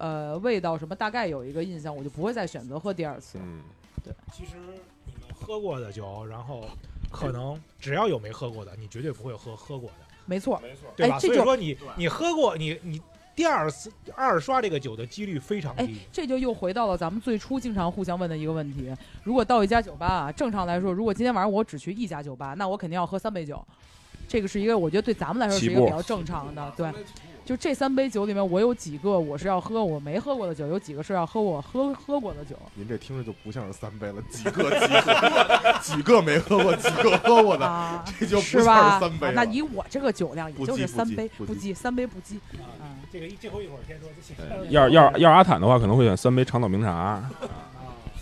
[0.00, 3.38] 呃味道什么大概有一个印象，我就不会再选择喝第二次。
[3.38, 3.60] 嗯，
[4.32, 4.52] 其实
[5.04, 6.64] 你们喝过的酒，然后
[7.12, 11.16] 可能只要有没喝过的，你绝对不会喝喝过的，没错，没错，对吧？
[11.16, 13.00] 哎这就所以说你你喝过，你你
[13.36, 15.98] 第二次二刷这个酒的几率非常哎低。
[16.10, 18.90] 这就又回到了咱们最初经常互相问的一个问题：
[19.22, 23.62] 如果到一家酒吧啊，正常来说，如果今天晚上我只去一家酒吧，那我肯定要喝三杯酒。
[24.28, 26.90] 这个是一个我觉得对咱们来说是一个比较正常的，对。
[27.50, 32.54] 就这三杯酒里面，我有几个我是要喝我没喝过的酒，有几个是要喝我喝喝过的酒。
[32.74, 38.94] 您这听着就不像是三杯了，几个几个几个没喝过，几个喝过的，啊，这就不是像吧？
[38.94, 39.32] 是三杯了。
[39.32, 42.36] 啊那以我这个酒量，也就是三杯不羁不羁不羁，三杯不羁。
[42.36, 47.20] 啊嗯，这个一这回一会儿先说，这对要要要阿坦的话，可能会选三杯长岛冰茶。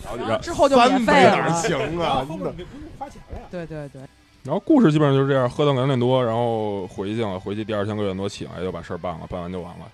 [0.01, 1.53] 然后然后然之后就免三杯费哪了。
[1.53, 2.25] 行啊？
[2.27, 2.67] 后面不用
[2.97, 3.45] 花钱了呀。
[3.51, 4.01] 对对对，
[4.43, 7.39] 然后故事基本上就是这样，喝到两点多，然后回去了。
[7.39, 9.85] 回去第二天六点多起来就把事儿办了，办完就完了，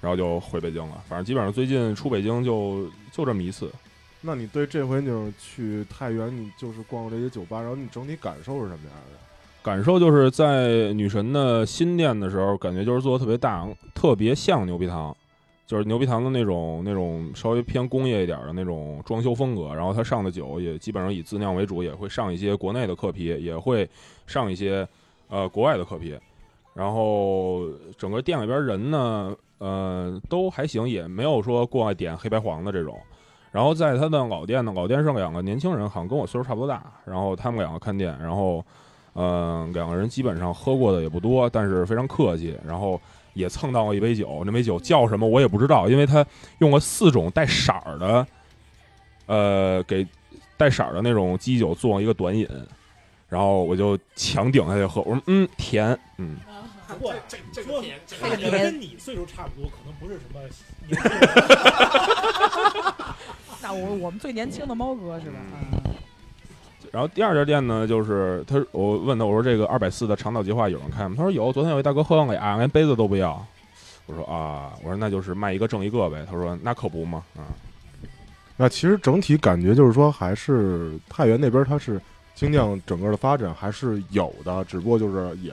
[0.00, 1.00] 然后就回北京了。
[1.08, 3.70] 反正基本上最近出北京就就这么一次。
[4.20, 9.18] 那你对这回就是去太原，你就是逛这些酒吧，然后你整体感受是什么样的？
[9.62, 15.16] 感受就是在女神的新店的时候，感觉就是做的特别大，特别像牛皮糖，
[15.72, 19.74] 就是牛皮糖的那种那种稍微偏工业一点的那种装修风格。
[19.74, 23.88] 然后它上的酒也基本上以自酿为主，也会上一些国内的客啤，也会
[24.26, 24.86] 上一些
[25.30, 26.14] 呃国外的客啤。
[26.74, 27.62] 然后
[27.96, 32.98] 整个店里边人呢，呃，都还行，也没有说过来点黑白黄的这种。
[33.50, 36.84] 然后在他的老店呢，老店是两个年轻人，好像跟我岁数差不多大。
[37.06, 38.62] 然后他们两个看店，然后，
[39.14, 42.58] 嗯、两个人基本上喝过的也不多，但是非常客气。
[42.62, 43.00] 然后
[43.34, 46.24] 也蹭到了一杯酒，那杯酒叫什么我也不知道，因为他
[46.58, 48.26] 用了四种带色儿的，
[49.26, 50.06] 呃，给
[50.56, 52.48] 带色儿的那种基酒做了一个短饮。
[53.28, 56.36] 然后我就强顶下去喝，我说嗯甜，嗯，
[56.86, 60.40] 不过这这说个甜，这这个跟你岁数差不多，可能不是什么
[60.86, 61.00] 年。
[63.62, 65.38] 那我我们最年轻的猫哥是吧？
[65.72, 65.91] 嗯
[66.92, 71.14] 然后第二家店呢，就是他，我问他，我说这个二百四的长岛计划有人开吗？
[71.16, 73.44] 他说有，昨天有一大哥喝完了啊，连杯子都不要。
[74.04, 76.24] 我说啊，我说那就是卖一个挣一个呗。
[76.28, 77.48] 他说那可不嘛，啊，
[78.58, 81.98] 那其实整体感觉就是说，还是太原那边它是
[82.34, 85.50] 精酿整个的发展还是有的，只不过就是也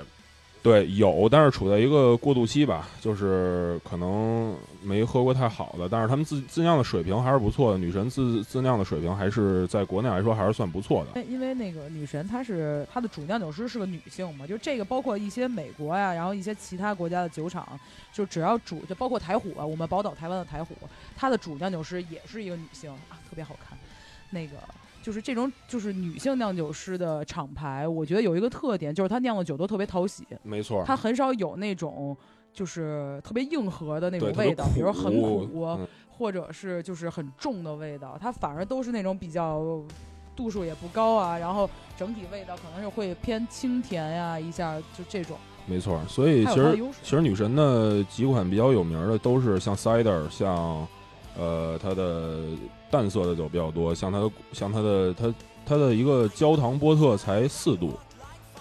[0.61, 4.53] 对，有，但是处在一个过渡期吧，就是可能
[4.83, 7.77] 没喝过太好的，但是他们自自酿的水平还是不错的。
[7.77, 11.23] 女神自自酿的水平还是在国内来说还是算不错的。
[11.23, 17.79] 因为那个女神她是她的主酿酒师是个女性嘛，就这个包括一些美国呀，然后一些其他国家的酒厂，
[18.11, 20.75] 就只要主就包括台虎啊，我们宝岛台湾的台虎，
[21.15, 23.77] 它的主酿酒师也是一个女性啊，特别好看。
[24.29, 24.57] 那个
[25.01, 32.15] 就是这种就是女性酿酒师的厂牌，我觉得有一个特点，就是她酿的酒都特别讨喜，没错，她很少有那种
[32.53, 35.79] 就是特别硬核的那种味道，比如很苦
[36.09, 39.81] 或者是就是很重的味道，它反而都是那种比较
[40.35, 45.37] 度数也不高啊，然后整体味道可能是会偏清甜呀、一下就这种。
[45.65, 50.87] 没错，所以其实其实女神的几款比较有名的都是像 cider，像
[51.37, 52.39] 呃它的
[52.91, 55.33] 淡色的酒比较多，像它的像它的它
[55.65, 57.97] 它的一个焦糖波特才四度，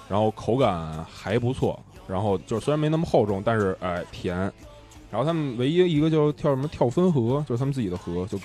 [0.09, 4.53] 然后口感还不错，然后就是虽然没那么厚重，但是哎甜。
[5.11, 8.39] 然后他们唯一一个就是跳什么跳分河，就是他们自己的河，就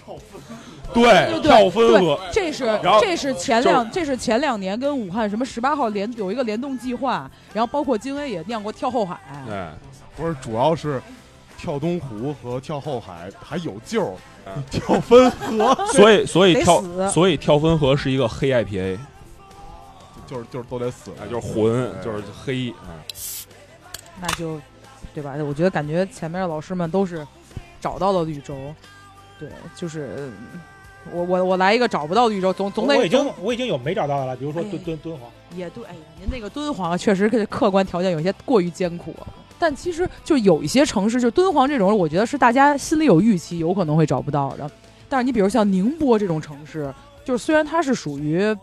[0.93, 9.67] 对跳分河，这是这是前两这是前两年跟武汉什么十八号联有一个联动计划，然后包括京威也酿过跳后海，对，
[10.15, 11.01] 不是主要是
[11.63, 14.11] 跳东湖和跳后海还有救儿，
[14.45, 15.73] 啊你跳汾河。
[15.93, 18.99] 所以所以跳所以跳汾河是一个黑 IPA，
[20.27, 21.11] 就是就是都得死。
[21.21, 22.03] 哎，就是浑，哎。
[22.03, 22.99] 就是黑，啊
[24.19, 24.59] 那就
[25.13, 25.35] 对吧？
[25.37, 27.25] 我觉得感觉前面的老师们都是
[27.79, 28.53] 找到了绿洲，
[29.39, 30.33] 对，就是嗯
[31.13, 35.29] 我我我来一个找不到绿洲，总总得我已经我已经有没找到的了，比如说敦敦敦煌。
[35.55, 39.15] 也对，哎呀，您那个敦煌啊确实是客观条件有些过于艰苦。
[39.19, 39.27] 了。
[39.59, 44.69] 但其实就有一些城市，就敦煌这种，我觉得是大家心里有预期，有可能会找不到的。
[45.07, 46.93] 但是你比如像宁波这种城市，
[47.23, 48.55] 就是虽然它是属于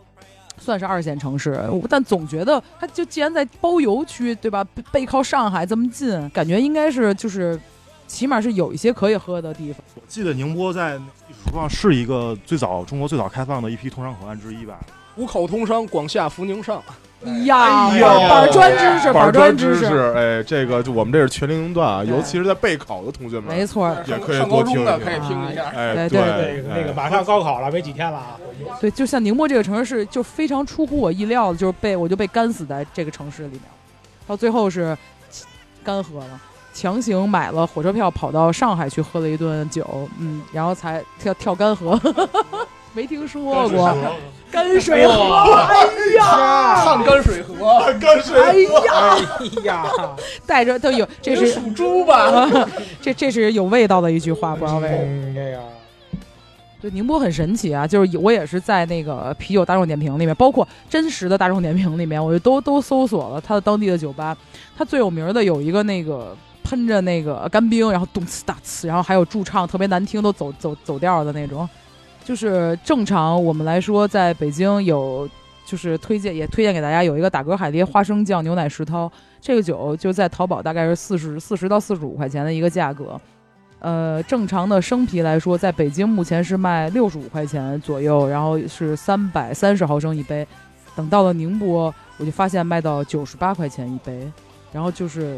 [0.59, 4.63] 算是二线城市，但总觉得它就既然在包邮区，对吧？
[4.93, 7.59] 背靠上海这么近，感觉应该是就是
[8.07, 9.83] 起码是有一些可以喝的地方。
[9.95, 14.79] 我记得宁波在历史书上是一个最早中国最早开放的一批通商口岸之一吧。
[15.17, 16.83] 五口通商，广厦福宁上。
[17.23, 25.65] 哎呀，哎呦板砖知识，板砖知识，哎，这个就我们这是全龄龄段啊，尤其是在备考的同学们，没错，也可以上高中的可以听一下。
[25.67, 28.41] 哎，对对那个那个马上高考了，没几天了啊。
[28.81, 33.63] 对，就像宁波这个城市，就非常出乎我意料的，就是被我就被干死在这个城市里面，
[34.27, 34.97] 到最后是
[35.85, 36.41] 干涸了，
[36.73, 42.01] 强行买了火车票跑到上海去喝了一顿酒，嗯，然后才跳跳干河，
[42.93, 43.97] 没听说过。
[44.53, 45.87] 干水河，哎
[46.17, 48.53] 呀，看干水河，干水哎
[48.85, 49.87] 呀，哎呀，
[50.45, 52.51] 带着都有，这是属猪吧？
[53.01, 54.89] 这这是有味道的一句话，不知道为。
[54.89, 55.63] 什么。
[56.81, 64.37] 对，宁波很神奇啊，就是我也是在那个啤酒大众点评里面，包括真实的大众点评里面，我就都都搜索了它的当地的酒吧。
[64.77, 71.69] 它最有名的有一个那个喷着那个干冰，然后咚呲大呲，然后还有驻唱特别难听，都走走走调的那种。
[72.31, 75.29] 就是正常我们来说，在北京有
[75.67, 79.11] 就是推荐也推荐给大家有一个打嗝海蝶花生酱牛奶石涛，
[79.41, 83.21] 这个酒就在淘宝大概是四十四十到四十五块钱的一个价格。
[83.81, 90.47] 呃，正常的生啤来说，在北京目前是卖六十五块钱左右，然后是三百三十毫升一杯。
[90.95, 94.31] 等到了宁波，我就发现卖到九十八块钱一杯，
[94.73, 95.37] 然后就是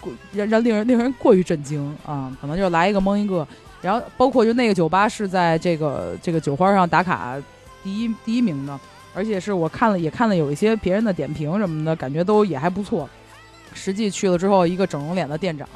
[0.00, 2.36] 过让让令人令人过于震惊啊！
[2.40, 3.46] 可能就来一个蒙一个。
[3.82, 7.36] 然后包括就那个酒吧是在这个这个酒花上打卡
[7.82, 8.78] 第一第一名的，
[9.12, 13.06] 而且是我看了也看了有一些别人的点评什么的，感觉都也还不错。
[13.74, 15.68] 实际去了之后，一个整容脸的店长。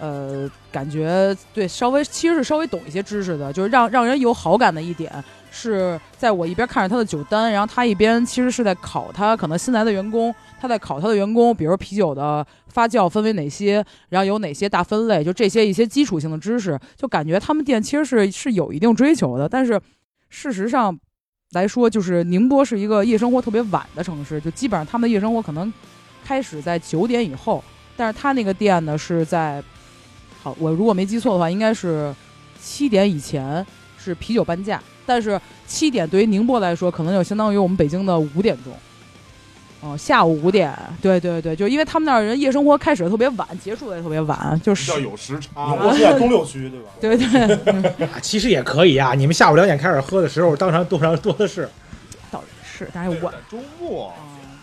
[0.00, 5.12] 呃，感觉对，稍微其实是稍微懂一些知识的，就是让让人有好感的一点
[5.58, 19.80] 是在我一边看着他的酒单，然后他一边其实是在考他可能新来的员工，他在考他的员工，比如啤酒的发酵分为哪些，然后有哪些大分类，就这些一些基础性的知识，就感觉他们店其实是是有一定追求的，但是
[20.28, 20.96] 事实上
[21.50, 25.72] 来说，就是宁波是一个夜生活特别晚的城市，就基本上他们的夜生活可能
[26.24, 27.62] 开始在九点以后，
[27.96, 29.62] 但是他那个店呢是在。
[30.40, 32.14] 好，我如果没记错的话，应该是
[32.60, 33.66] 七点以前
[33.98, 38.72] 是啤酒半价，但是七点对于宁波来说，可能就相当于我们北京的五点钟。
[39.80, 46.68] 哦、下午五点，对对对，就因为他们那儿人夜生活开始的特别晚，结束的也特别晚，就是要有时差宁波是在东六区
[47.00, 47.16] 对吧？
[47.16, 49.14] 对对，嗯 啊其实也可以啊。
[49.14, 51.68] 你们下午两点开始喝的时候，当然多少多的是。
[52.28, 54.58] 倒也是，但是我周末嗯，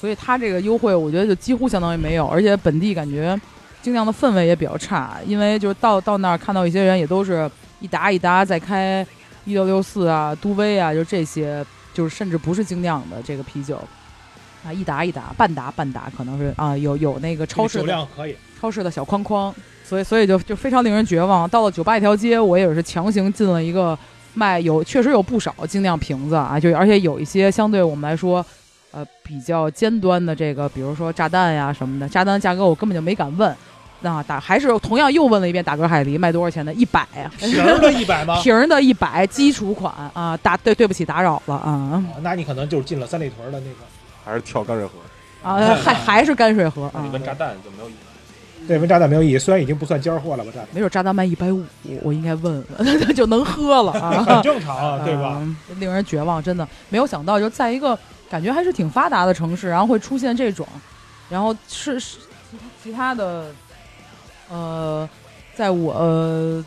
[0.00, 3.40] 所以他这个优惠，我觉得就几乎相当于没有，而且本地感觉
[3.80, 9.06] 精酿的氛围也比较差，因为就是到到那儿看到一些人也都是一沓一沓在开
[9.48, 13.80] 一六六四啊、都威啊，就这些，就是甚至不是精酿的这个啤酒
[14.62, 21.48] 啊，一打一打、半打半打，可能是啊有有那个超市酒的量可以，超市的小框框，所以所以就就非常令人绝望。
[21.48, 23.98] 到了酒吧一条街，我也是强行进了一个
[24.34, 28.44] 卖有确实有不少精酿瓶子啊，就而且有一些相对我们来说，
[28.90, 33.56] 呃比较尖端的这个，比如说炸弹呀什么的，炸弹价格我根本就没敢问。
[34.00, 36.72] 那打还是同样又问了一遍打嗝海狸卖多少钱的？
[36.74, 38.38] 一百呀，瓶儿的一百吗？
[38.42, 43.76] 瓶儿的一百基础款啊，打对对不起打扰了啊啊那你可能就是进了三里屯的那个。
[44.24, 44.92] 还是跳干水河，
[45.42, 47.96] 啊还还是泔水河啊你，问炸弹就没有意义。
[48.68, 51.64] 对，问炸弹没有意义，虽然已经不算尖儿货了吧，炸弹没准炸弹卖一百五，
[52.02, 54.22] 我应该问问 就能喝了啊。
[54.22, 55.38] 很正常啊，对吧？
[55.40, 60.66] 嗯令人绝望，真的没有想到，就在一个感觉还是挺发达的城市，然后会出现这种，
[61.30, 62.18] 然后是是
[62.50, 63.46] 其他其他的，
[64.50, 65.08] 呃，
[65.54, 66.64] 在我、呃、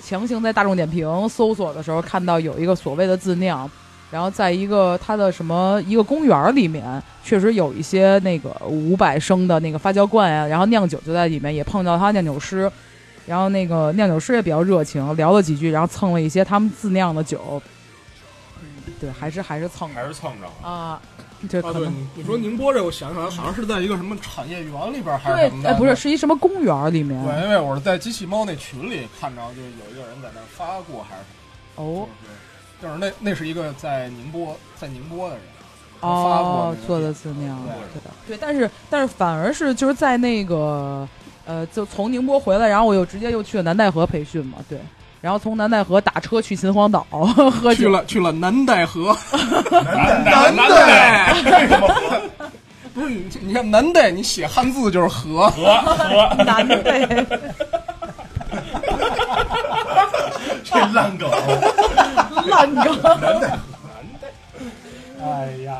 [0.00, 3.70] 强行在大众点评搜索的时候，看到有一个所谓的自酿。
[4.10, 12.70] 然后在一个它的什么一个公园里面，确实有一些那个五百升的那个发酵罐呀、然后酿酒就在里面，也碰到他酿酒师，
[13.24, 17.62] 然后那个酿酒师也比较热情，聊了几句，然后蹭了一些他们自酿的酒。
[18.60, 20.68] 嗯，对，还是还是蹭还是蹭着了。
[20.68, 21.00] 啊，
[21.48, 25.70] 这啊，对，可能你你说宁波这，我想起来好像是在一个什么产业园里边还是什么，的。
[25.70, 31.84] 哎，不是，是一什么公园里面对，因为我是在机器猫那群里看着，就有一个人在那发过，还是什么。
[31.84, 32.08] 哦
[32.80, 35.44] 对，就是那那是一个在宁波在宁波的人，
[36.00, 41.08] 发过做的店自酿，对对的，对，但是但是反而是就是在那个
[41.46, 44.78] 呃，就从宁波回来，然后我又直接又去了南戴河培训嘛，对，
[45.22, 49.16] 然后从南戴河打车去秦皇岛喝去，了去了南戴河，
[49.70, 51.32] 南南戴，
[52.92, 55.48] 不是你你看南戴，你写汉字就是河。
[55.50, 57.08] 河河，南戴。
[60.64, 61.30] 这烂梗，
[62.46, 62.98] 烂梗，
[65.22, 65.76] 哎呀，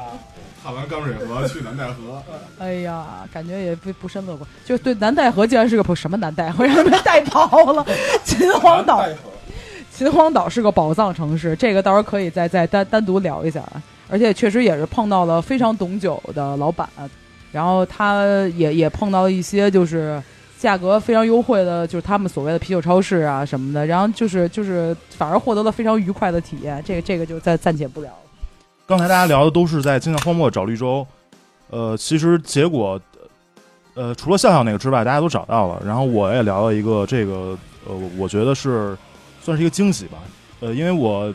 [0.62, 2.22] 看完干水河去南戴河，
[2.58, 7.84] 哎呀，感觉也不不深乐观，就对南戴河竟然是个什么南戴河，让人带跑了，
[8.24, 9.04] 秦皇岛。
[10.02, 13.62] 秦皇岛是个宝藏城市，这个到时候可以再再单单独聊一下。
[14.08, 16.86] 而且确实也是碰到了非常懂酒的老板，
[17.50, 20.22] 然后他也也碰到了一些就是
[20.58, 28.10] 价格非常优惠的，就是他们所谓的啤酒超市啊什么的，然后就是就是反而获得了非常愉快的体验，这个这个就暂暂且不聊。
[28.86, 31.06] 刚才大家聊的都是在精酿荒漠找绿洲，
[31.70, 33.00] 呃，其实结果，
[33.94, 35.82] 呃，除了笑笑那个之外，大家都找到了。
[35.86, 38.94] 然后我也聊了一个这个，呃，我觉得是
[39.42, 40.18] 算是一个惊喜吧，
[40.60, 41.32] 呃，因为我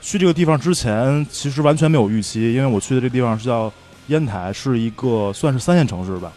[0.00, 3.72] 去这个地方之前，其实完全没有预期，因为我去的这地方是叫
[4.08, 6.32] 烟台，是一个算是三线城市吧。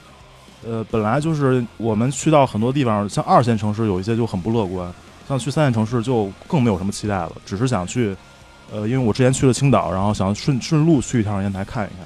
[0.65, 4.93] 呃，本来就是我们去到很多地方，像二线城市有一些就很不乐观，
[5.27, 8.15] 像去三线城市就更没有什么期待了，只是想去。
[8.69, 12.05] 呃，因为我之前去了青岛，然后想顺顺路去一趟烟台看一看，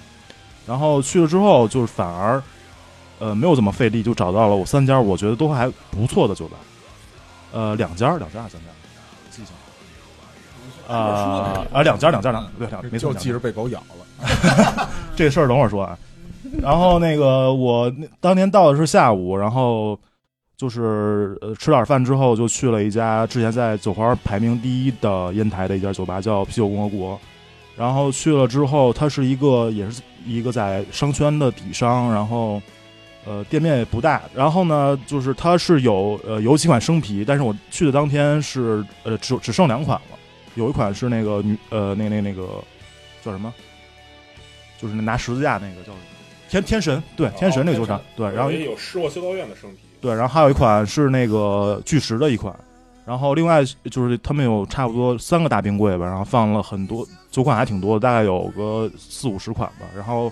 [0.68, 2.40] 然后去了之后，就是反而，
[3.18, 6.58] 呃，没有这么费力，就找到了我三家我觉得都还不错的酒吧，
[7.52, 8.68] 呃，两家，两家三家？
[10.92, 11.64] 记性。
[11.64, 14.90] 啊啊，两家，两家，两对两，没错，就记着被狗咬了。
[15.16, 15.98] 这事儿等会儿说啊。
[16.62, 19.98] 然后那个我当年到的是下午，然后。
[20.58, 27.20] 就是呃吃点饭之后，就去了一家之前在酒花排名第一的烟台的一家酒吧，叫啤酒共和国。
[27.76, 32.62] 然后去了之后，它是一个也是一个在商圈的底商，然后
[33.26, 34.22] 呃店面也不大。
[34.36, 40.18] 然后呢，就是它是有呃有几款生啤，但是我去的当天是呃只只剩两款了，
[40.56, 42.64] 有一款是那个女呃那那那个
[43.24, 43.54] 叫什么，
[44.78, 45.98] 就是拿十字架那个叫什么
[46.50, 49.78] 天天神对天神那个酒厂对，然后也有失落修道院的生啤。
[50.02, 52.54] 对，然后还有一款是那个巨石的一款，
[53.06, 59.86] 然后另外就是他们有差不多三个大冰柜吧，然后放了很多酒款，还挺多的，大概有个四五十款吧。
[59.96, 60.32] 然后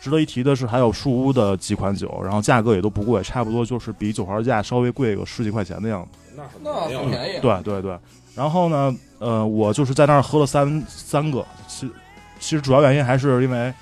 [0.00, 6.18] 值得一提的是，还有树屋的几款酒，然后价格也都不贵，差不多就是比酒花价稍微贵个十几块钱的样子。
[6.36, 7.40] 那那很便宜。
[7.42, 7.98] 对对对，
[8.38, 11.90] 然后呢，呃，我就是在那儿喝了三三个，其
[12.38, 13.74] 其实主要原因还是因为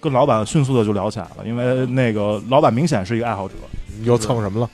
[0.00, 3.54] 跟老板迅速的就聊起来了，因为那个老板明显是一个爱好者。
[4.02, 4.68] 又蹭什么了？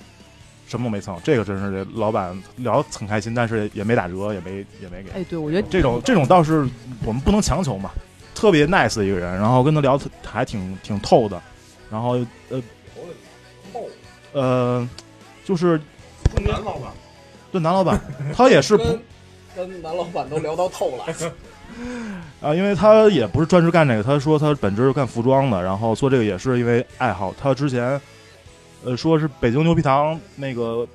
[0.66, 5.10] 什么都没蹭，这个真是这老板聊很开心，但是也没打折，也没也没给。
[5.10, 6.66] 哎，对，我觉得这种这种倒是
[7.04, 7.90] 我们不能强求嘛。
[8.34, 11.40] 特别 nice 的一个人，然后跟他聊还挺挺透的，
[11.90, 12.18] 然后
[12.48, 12.62] 呃
[14.32, 14.88] 呃，
[15.44, 15.78] 就是
[16.46, 16.92] 男老板，
[17.52, 18.00] 对男老板，
[18.34, 18.84] 他也是不
[19.54, 21.04] 跟男老板都聊到透了
[22.40, 27.34] 啊，因为他也不是专职干这个，他说他本职是干服装的，然后做这个也是因为爱好。
[27.40, 28.00] 他之前。
[28.82, 30.88] 呃，说是北京牛皮糖那个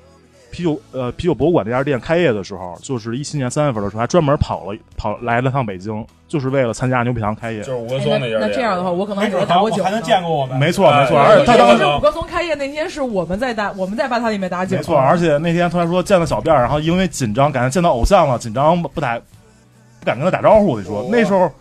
[0.56, 7.60] 啤酒呃啤酒博物馆这家店开业的时候，就是一七年三月份的时候，还专门跑了跑来了趟北京，就是为了参加牛皮糖开业。
[7.62, 10.58] 就是五棵松那家那这样的话，我可能没准打过酒，还能见过我们。
[10.58, 14.78] 没错没错，哎而且他当时五棵松开业那天是我们在打，我们在吧台里面打酒。
[14.78, 20.78] 没错，而且那天突然说见了小辫儿，然后因为紧张，感觉见到偶像了，紧张不打不敢跟他打招呼。
[20.78, 21.52] 你说那时候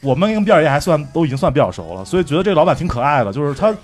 [0.00, 3.74] 我们跟辫儿爷还算都已经算比较熟了，所以觉得这个老板挺可爱的，就是他。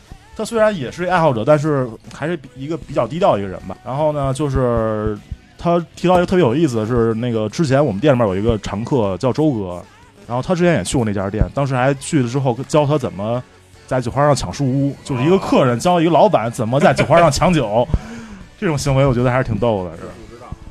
[0.40, 3.76] 他虽然也是爱好者，但是还是一个比较低调一个人吧。
[3.84, 5.14] 然后呢，就是
[5.58, 9.82] 他提到一个特别有意思的是，那个之前我们店里面有一个常客叫周哥，
[10.26, 13.42] 然后他之前也去过那家店，当时还去了之后教他怎么
[13.86, 17.86] 在酒花上抢树屋，就是一个客人教一个老板怎么在酒花上抢酒，
[18.58, 19.90] 这种行为我觉得还是挺逗的。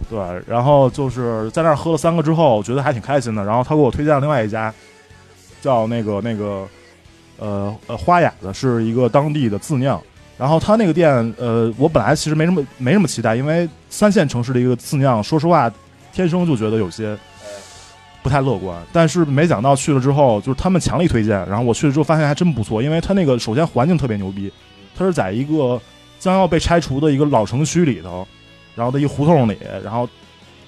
[0.09, 3.45] 对，然后就是在那儿喝了三个之后，觉得还挺开心的。
[3.45, 4.73] 然后他给我推荐了另外一家，
[5.61, 6.67] 叫那个那个。
[7.39, 10.01] 呃呃，花雅的是一个当地的自酿，
[10.37, 15.71] 然后他那个店，呃，我本来其实没什么没什么期待，因为三线城市的一个自酿，说实话，
[16.11, 17.17] 天生就觉得有些
[18.21, 18.77] 不太乐观。
[18.91, 24.51] 但是没想到去了之后，就是他们强力推荐，然后我去了之后发现还真不错，因为他那个首先环境特别牛逼，
[24.97, 25.81] 他是在一个
[26.19, 28.27] 将要被拆除的一个老城区里头，
[28.75, 30.07] 然后的一胡同里，然后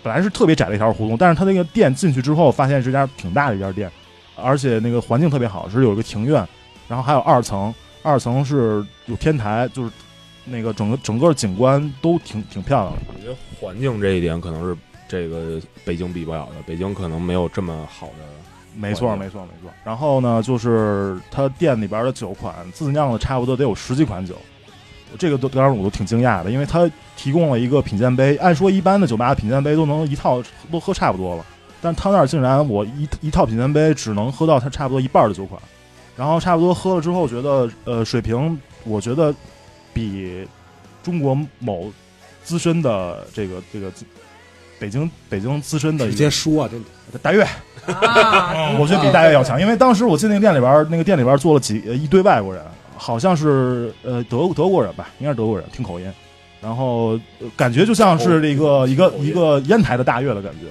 [0.01, 3.91] 本来是特别窄的一条胡同，但是他那个店进去之后，发现是家挺大的一家店，
[4.35, 6.47] 而且那个环境特别好，是有一个庭院。
[6.91, 7.73] 然后还有二层，
[8.03, 9.89] 二层是有天台，就是
[10.43, 13.01] 那个整个整个景观都挺挺漂亮的。
[13.15, 14.77] 我觉得环境这一点可能是
[15.07, 18.13] 这个北京比不了的，北京可能没有这么好的。
[18.75, 19.71] 没错，没错，没错。
[19.85, 24.35] 然后呢，就是他店里边的酒款自酿的差不多得有十几款酒，
[25.17, 28.35] 这个都当然我都挺惊讶的，因为他提供了一个品鉴杯。
[28.35, 31.45] 按说一般的酒吧的品鉴杯都能一套都喝差不多了，
[31.79, 35.57] 但他那儿竟然我一一套品鉴杯只能喝到他差不多一半的酒款。
[36.15, 39.33] 然后差不多喝了之后，觉得呃水平，我觉得
[39.93, 40.45] 比
[41.03, 41.91] 中国某
[42.43, 43.91] 资深的这个这个
[44.79, 46.69] 北京北京资深的直接说啊，
[47.11, 47.45] 这大悦，
[48.79, 49.59] 我觉得比大悦要强。
[49.59, 52.63] 因为当时我进那个店里边，那个店里边坐了几一堆外国人，
[52.97, 56.11] 好像是呃德德国人吧，应该是德国人，听口音，
[56.61, 57.19] 然后
[57.55, 60.67] 感觉就像是一个一个一个烟台的大悦的感觉。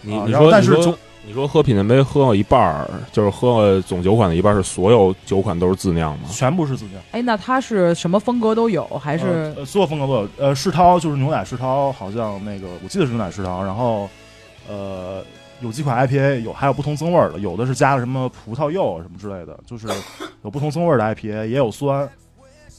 [0.00, 0.96] 你你说但是你
[1.28, 6.28] 你说喝品鉴杯喝了一半儿，就是喝了总酒款的一半儿，是所有酒款都是自酿吗？
[6.30, 10.28] 全部是自酿，哎，那它是什么风格都有，还是呃所有风格都有。
[10.38, 14.08] 呃，世涛就是牛奶世涛，好像那个我记得是牛奶世涛，然后
[14.70, 15.22] 呃
[15.60, 19.86] 有几款 IPA 有还有不同增味儿的，有的是加了什么葡萄柚啊什么之类的，就是
[20.44, 22.08] 有不同增味儿的 IPA，也有酸，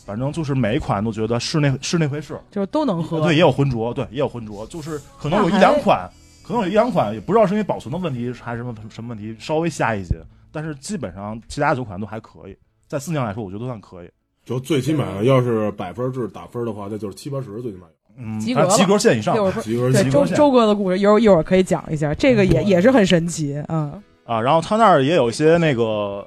[0.07, 2.35] 反正就是每一款都觉得是那是那回事。
[2.49, 3.21] 就是都能喝？
[3.21, 6.09] 对，也有浑浊，对，也有浑浊，就是可能有一两款，
[6.49, 10.15] 可能有一两款，也不知道是因为保存的问题还是什么什么问题，稍微下一些，
[10.51, 14.09] 但是基本上其他酒款都还可以，在自酿来说，我觉得都算可以。
[14.43, 17.93] 就最起码要是百分制打分的话，那就是七八十，最起码有。
[18.17, 24.41] 嗯，及格及格线以上 及格对周及格线周哥的故事，一会儿一会儿可以讲一下，这个也也是很神奇，嗯，啊。
[24.41, 25.83] 然后他那儿也有一些那个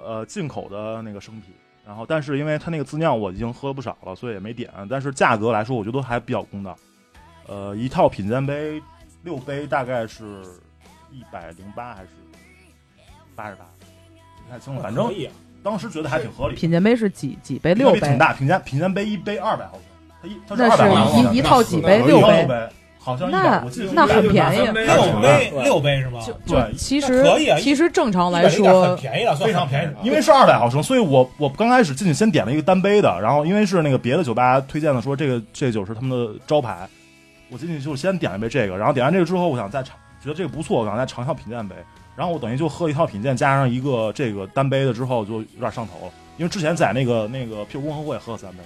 [0.07, 1.49] 呃进口的那个生啤，
[1.85, 4.71] 然后但是因为他那个自酿我已经喝了不少了，所以也没点。
[4.89, 6.77] 但是价格来说，我觉得还比较公道。
[7.49, 8.81] 呃，一套品鉴杯
[9.23, 10.25] 六杯大概是
[11.13, 12.09] 一百零八还是
[13.35, 13.65] 八十八，
[14.45, 15.13] 不太清楚，反正
[15.63, 16.57] 当时觉得还挺合理。
[16.57, 17.73] 品鉴杯是几几杯？
[17.75, 19.83] 六杯挺，大，品鉴品鉴杯一杯二百毫升，
[20.21, 22.01] 它一它是那二百毫升是一一套几杯？
[22.01, 22.69] 那六杯，
[22.99, 24.59] 好像那那很便宜。
[24.59, 26.21] 六杯六杯是吗？
[26.27, 36.89] 就对其实可以啊其实正常来100应该很说，便宜了，非常便宜，因为是二百毫升，所以我我刚开始进去先点了一个单杯的，然后因为是那个别的酒吧推荐的，说这个这个酒是他们的招牌，
[37.53, 41.77] 我进去就先点了一杯这个，然后点完这个之后，我想再尝，觉得这个不错，我想再尝一套品鉴杯，
[42.17, 48.59] 然后我等于就喝一套品鉴加上一个这个单杯的之后，就有点上头了，因为之前在那个那个啤酒共和国也喝了三杯，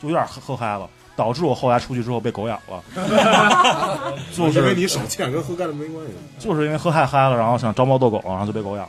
[0.00, 0.88] 就有点喝喝嗨了。
[1.16, 2.82] 导致我后来出去之后被狗咬了，
[4.32, 6.12] 就是因为你手欠，跟喝干了没关系。
[6.38, 8.88] 就是因为喝太嗨了，然后想招猫逗狗，然后就被狗咬。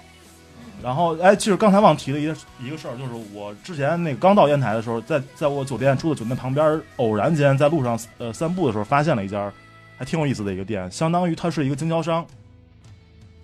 [0.84, 9.52] 然后，哎，其实刚才忘提了一个一个事儿，就是我之前那个刚到烟台的时候，在在我酒店住的酒店旁边，偶然间在路上呃散步的时候，发现了一家
[9.98, 12.26] 还挺有意思的一个店，相当于它是一个经销商，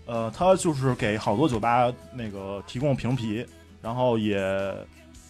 [0.07, 3.45] 呃，它就是给好多酒吧那个提供瓶啤，
[3.81, 4.41] 然后也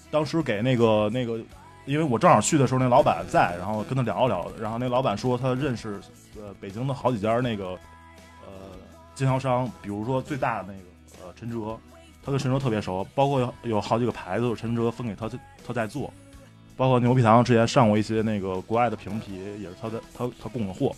[0.10, 1.38] 当时给那个那个，
[1.86, 6.00] 因为我正好去的时候，那老板在，然后跟他聊了聊，然后那老板说他认识
[6.38, 7.72] 呃北京的好几家那个
[8.46, 8.54] 呃
[9.14, 11.78] 经销商，比如说最大的那个呃陈哲，
[12.28, 15.32] 他跟神州特别熟，包括有有好几个牌子陈哲分给他
[15.66, 16.12] 他在做，
[16.76, 20.94] 包括牛皮糖之前上过一些那个国外的瓶啤，也是他在他他供的货，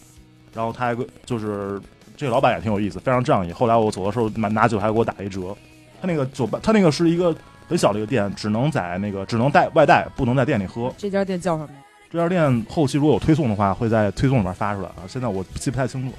[0.55, 1.79] 然后他还就是
[2.17, 3.51] 这个老板也挺有意思，非常仗义。
[3.51, 5.55] 后来我走的时候拿拿酒还给我打了一折，
[6.01, 7.35] 他那个酒吧他那个是一个
[7.67, 10.91] 很小的一个店，只能在那个只能带外带，不能在店里喝。
[10.97, 11.79] 这家店叫什么呀？
[12.09, 15.05] 这家店后期如果有推送的话，会在推送里面发出来啊。
[15.07, 16.15] 现在我记不太清楚，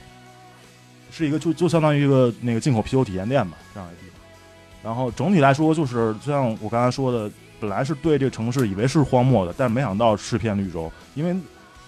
[1.10, 4.19] 是一个就就相当于一个那个进口啤酒体验店吧，这样一个地方。
[4.82, 11.36] 然后整体来说，就是就像我刚才说的，本来是对这个城市以为是荒漠的，但是没想到是片绿洲，因为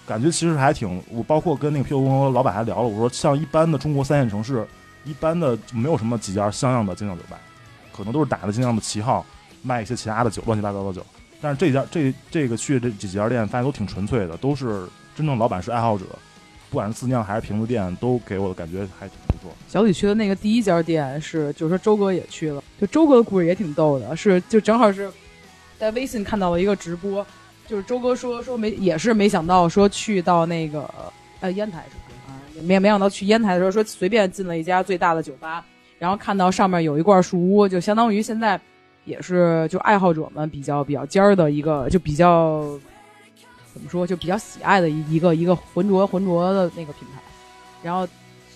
[0.05, 1.01] 感觉其实还挺。
[1.09, 4.67] 我包括跟那个啤酒公司老板还聊了，我说像一般的中国三线城市，
[5.05, 7.39] 一般的没有什么几家像样的精酿酒吧，
[7.91, 9.25] 可能都是打着精酿的旗号
[9.61, 11.05] 卖一些其他的酒，乱七八糟的酒。
[11.41, 16.05] 但是这家这这个去这几家店，发现都挺纯粹的，都是真正老板是爱好者，
[16.69, 19.51] 不管是自酿还是瓶子店，都给我的感觉还挺不错。
[19.67, 25.11] 小李去的那个第一家店是，就是说周哥也去了，周哥的故事也挺逗的，是就正好是
[25.77, 27.25] 在微信看到了一个直播，
[27.67, 30.89] 就是周哥说说没也是没想到说去到那个
[31.39, 32.33] 呃烟台是吧？
[32.33, 35.63] 啊，没没想到去烟台的时候说随便进了一家最大的酒吧，
[35.99, 38.59] 然后看到上面有一罐树屋，就相当于现在
[39.05, 42.63] 也是就爱好者们比较比较尖儿的一个，就比较
[43.73, 47.21] 怎么说就比较喜爱的一一个一个浑浊浑浊的那个品牌，
[47.81, 48.07] 然后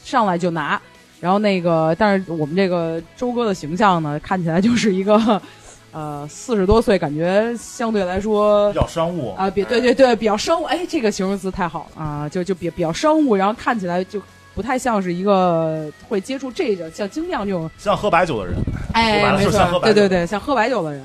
[0.04, 0.82] 上来就拿。
[1.20, 5.41] 然后那个，但是我们这个周哥的形象呢，看起来就是一个，
[5.91, 10.65] 呃，四十多岁，感觉相对来说比较商务啊，比对对对，比较商务。
[10.65, 14.22] 哎，这个形容词太好了啊，就就比比较商务，然后看起来就
[14.53, 18.55] 不太像是一个会接触这个像精酿这种，像喝白酒的人，
[18.93, 21.01] 哎没错，对对对，像喝白酒的人。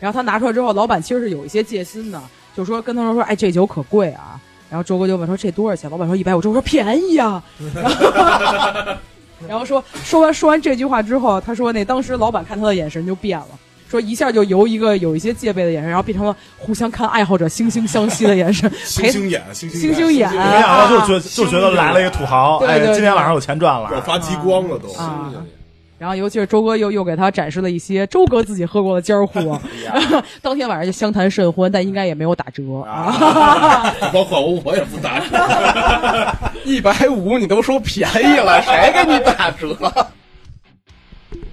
[0.00, 2.20] 然后他拿出来之后，老板其实是有一些戒心的，
[2.54, 4.38] 就说跟他说说，哎，这酒可贵啊。
[4.68, 5.88] 然后周哥就问说这多少钱？
[5.88, 6.42] 老板说一百五。
[6.42, 7.42] 周哥说便宜啊。
[7.74, 8.92] 然后
[9.48, 13.46] 然后说说完说完这句话之后，他说那当时老板看他的眼神就变了，
[13.88, 24.00] 说一下就由一个有一些戒备的眼神，然后变成了互相看爱好者惺惺相惜的眼神， 陪星星眼，星星星星眼没想到就是觉就觉得来了一个土豪，哎，今天晚上有钱赚了我。
[24.00, 24.92] 发激光了都。
[24.94, 25.32] 啊。
[25.96, 29.60] 然后尤其是周哥又又给他展示了一些周哥自己喝过的尖儿货，
[30.42, 33.94] 当天晚上就相谈甚欢，但应该也没有打折啊。
[34.12, 36.50] 包括我，我也不打折。
[36.64, 39.76] 一百五你都说便宜了，谁给你打折？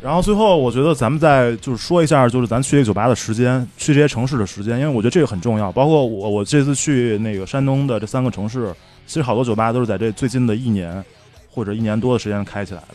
[0.02, 5.72] 然后最后，我觉得咱们再就是说一下，就是咱去这个酒吧的时间，去这些城市的时间，因为我觉得这个很重要。
[5.72, 8.74] 包括我，我这次去那个山东的这三个城市，
[9.06, 11.06] 其实好多酒吧都是在这最近的一年
[11.52, 12.88] 或者一年多的时间开起来的。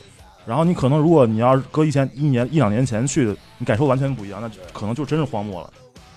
[0.47, 5.73] 然后你可能如果你要是搁以前一年一两年前去，你感受完全不一样，那可能就真是荒漠了。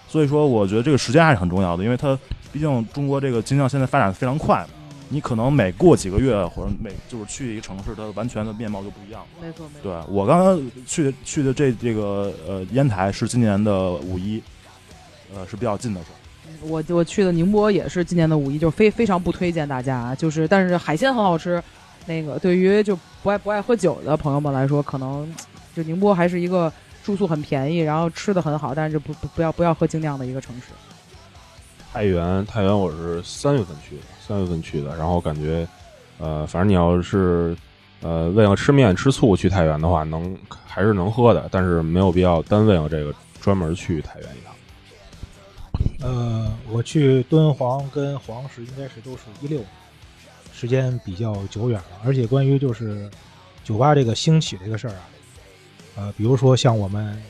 [0.07, 2.17] 所以说，我觉得这个时间还是很重要的，因为它
[2.51, 4.65] 毕竟中国这个精酿现在发展得非常快，
[5.07, 9.23] 你可能每过几个月或者每就是去一个城市，它完全的面貌就不一样。
[9.41, 9.83] 没错没错。
[9.83, 14.41] 对我刚刚去的去的这这个呃烟台是今年的五一，
[15.35, 16.15] 呃是比较近的事儿。
[16.61, 21.61] 我我去的宁波也是今年的五一，就是非非常不推荐大家，啊就是但是海鲜很好吃。
[22.05, 25.31] 那个对于就不爱不爱喝酒的朋友们来说，可能
[25.75, 26.71] 就宁波还是一个
[27.03, 30.63] 住宿很便宜，然后吃的很好，但是不不不要不要喝精酿的一个城市。
[31.91, 35.67] 太原，太原我是三月份去的，三月份去的，然后感觉，
[36.19, 37.57] 呃，反正你要是
[38.01, 40.37] 呃为了吃面吃醋去太原的话，能
[40.67, 44.53] 还是能喝的，但是没有必要单为了这个专门去太原一趟。
[46.01, 49.69] 呃，我去敦煌跟黄石应该是都是一六年，
[50.59, 52.01] 时间比较久远了。
[52.03, 53.09] 而且关于就是
[53.63, 55.07] 酒吧这个兴起这个事儿啊，
[55.95, 57.21] 呃，比如说像我们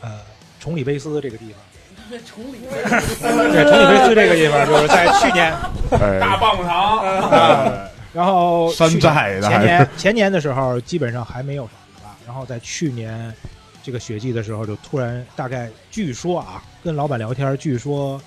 [0.00, 0.20] 呃
[0.60, 5.52] 崇礼贝斯这个地方， 崇礼 对崇礼贝斯这个地方，就是在去年
[6.20, 6.98] 大棒棒糖。
[6.98, 13.34] 啊，然后山去寨的还是前年前年的时候基本上还没有什么吧，然后在去年
[13.82, 18.22] 这个雪季的时候，就突然大概据说啊，跟老板聊天，据说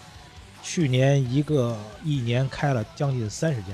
[0.61, 3.73] 去年一个一年开了将近三十间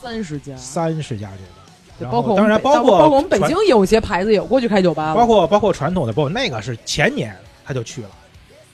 [0.00, 8.10] 三十家，三十家酒吧，然后包括当然包括包括我们北传京有些牌子也过去开酒吧了，包括包括传统的，包括那个是前年他就去了，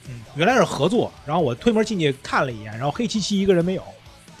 [0.07, 3.83] 嗯，原来是合作，然后我推门进去看了一眼，然后黑漆漆一个人没有，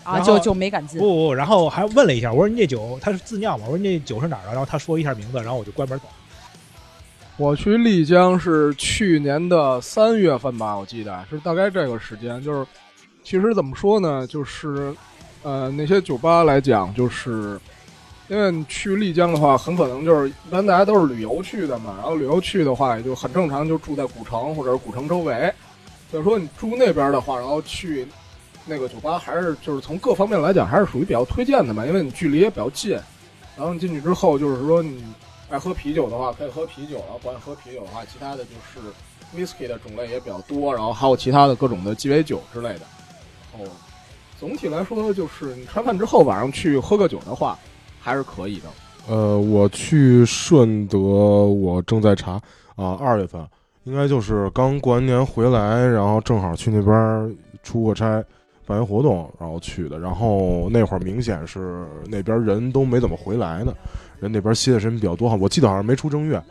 [0.03, 0.99] 啊，就就没敢进。
[0.99, 3.65] 不不，然后还问了一下，我说你这酒他是自酿吗？
[3.67, 4.51] 我说你这酒是哪儿的？
[4.51, 6.05] 然后他说一下名字，然后我就关门走。
[7.35, 12.41] 我去丽江是去年的三月份吧，我记得是大概这个时间。
[12.43, 12.65] 就是，
[13.23, 14.91] 其实怎么说呢，就是，
[15.43, 17.59] 呃，那些酒吧来讲，就是，
[18.27, 25.53] 因为你去丽江的话，很可能就是一般大家都是旅游去的嘛，然后旅游去的话，也就很正常，就住在古城或者古城周围。
[26.11, 28.07] 所以说你住那边的话，然后去
[28.65, 32.91] 那个酒吧，还是就是从各方面来讲，还是属于比较推荐的嘛，因为你距离也比较近。
[33.55, 35.03] 然后你进去之后，就是说你
[35.49, 38.79] 爱喝啤酒的话，可以喝啤酒；然后不爱喝啤酒的话，其他的就是
[39.35, 42.81] whisky 的种类也比较多，然后还有其他的各种的鸡尾酒之类的。
[43.51, 43.71] 然后
[44.39, 47.57] 总体来说，就是你吃完饭之后晚上去喝个酒的话，
[47.99, 48.69] 还是可以的。
[49.07, 52.33] 呃，我去顺德，我正在查
[52.75, 53.41] 啊，二月份
[53.85, 58.23] 应该就是刚过完年回来，然后正好去那边出个差，
[58.65, 59.97] 办一活动，然后去的。
[59.97, 63.73] 然后那会儿明显是那边人都没怎么回来呢，
[64.19, 66.41] 人那边歇的时间比较多哈，我记得好像没出正月。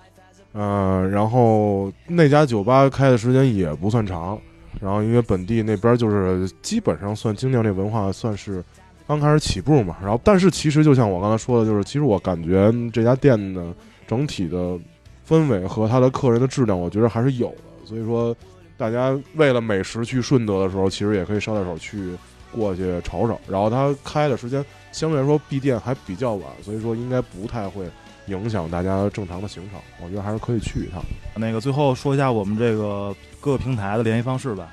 [0.55, 4.39] 呃，然后那家酒吧开的时间也不算长，
[4.81, 8.63] 然后因为本地那边就是基本上算精酿这文化算是
[9.07, 13.75] 刚开始起步嘛，然后但是其实就像我刚才说的，就是其实我感觉这家店呢
[14.07, 14.79] 整体的
[15.27, 17.57] 氛围和他的客人的质量，我觉得还是有的。
[17.85, 18.37] 所以说，
[18.77, 22.11] 大家为了美食去顺德的时候，其实也可以捎带手去
[22.53, 23.41] 过去瞅瞅。
[23.49, 27.89] 然后它开的时间相对来说闭店还比较晚，所以说应该不太会
[28.27, 29.81] 影响大家正常的行程。
[30.03, 31.03] 我觉得还是可以去一趟。
[31.35, 34.73] 那个最后说一下我们这个各个平台的联系方式吧。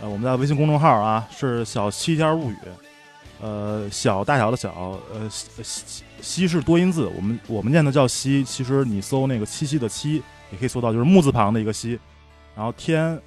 [0.00, 2.56] 呃，我们在微信公众号啊是小七天物语，
[3.40, 11.98] 呃，小大小的小，呃，西西西是多音字，我们我们念的叫西，其实你搜那个七夕的七也可以搜到，就是木字旁的一个西，
[12.54, 13.18] 然后天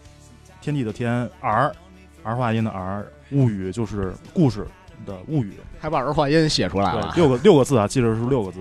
[0.62, 1.76] 天地的天儿
[2.22, 4.68] 儿化音的儿，物语就是故事
[5.08, 8.60] 的物语，还把儿化音写出来对，六个六个字啊，记着是六个字。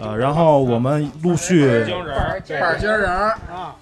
[0.00, 3.74] 呃，然后我们陆续板儿尖人儿啊，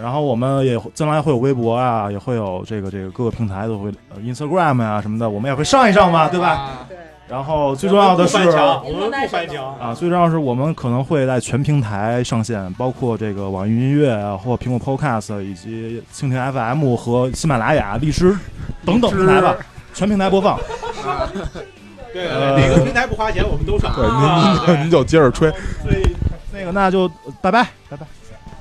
[0.00, 6.86] 然后我们也将来会有微博啊，也会有这个这个各个平台都会、呃、Instagram 啊、什么的，我们也会上一上嘛，对吧？
[6.88, 6.96] 对，
[7.28, 18.36] 然后最重要的是我们不翻墙，啊，最重要的是我们可能会在全平台上线，包括这个网易云音乐啊，或苹果 Podcast 以及蜻蜓 FM 和喜马拉雅、荔枝
[18.84, 19.56] 等等平台吧，
[19.94, 20.58] 全平台播放。
[22.12, 23.94] 对，哪个平台不花钱，我们都上。
[23.94, 25.50] 对，您您就接着吹。
[25.82, 26.16] 所以
[26.52, 27.08] 那个那就
[27.40, 28.06] 拜拜拜拜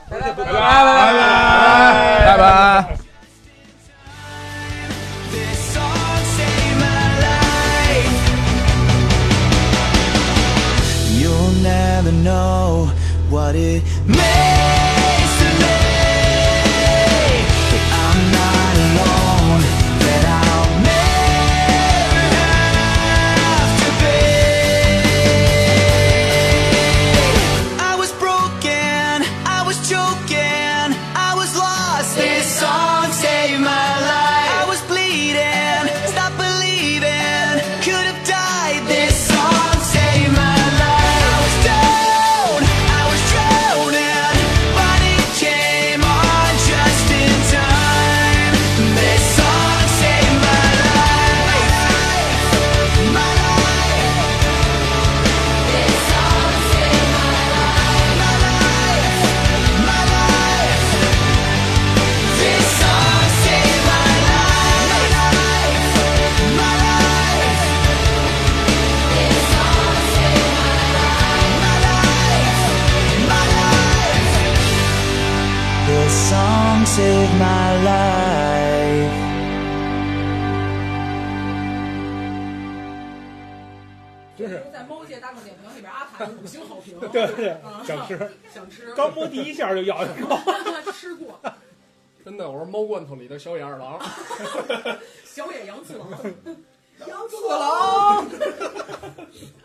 [0.10, 2.98] 拜拜拜拜拜拜拜。
[11.62, 12.90] Never know
[13.30, 14.91] what it means
[87.12, 88.32] 对对，想吃。
[88.54, 90.38] 想吃，刚摸第一下就咬一口，
[90.94, 91.40] 吃过。
[92.24, 94.00] 真的，我说猫罐头里的小野二郎，
[95.26, 96.08] 小野杨次郎，
[97.08, 98.28] 杨次郎。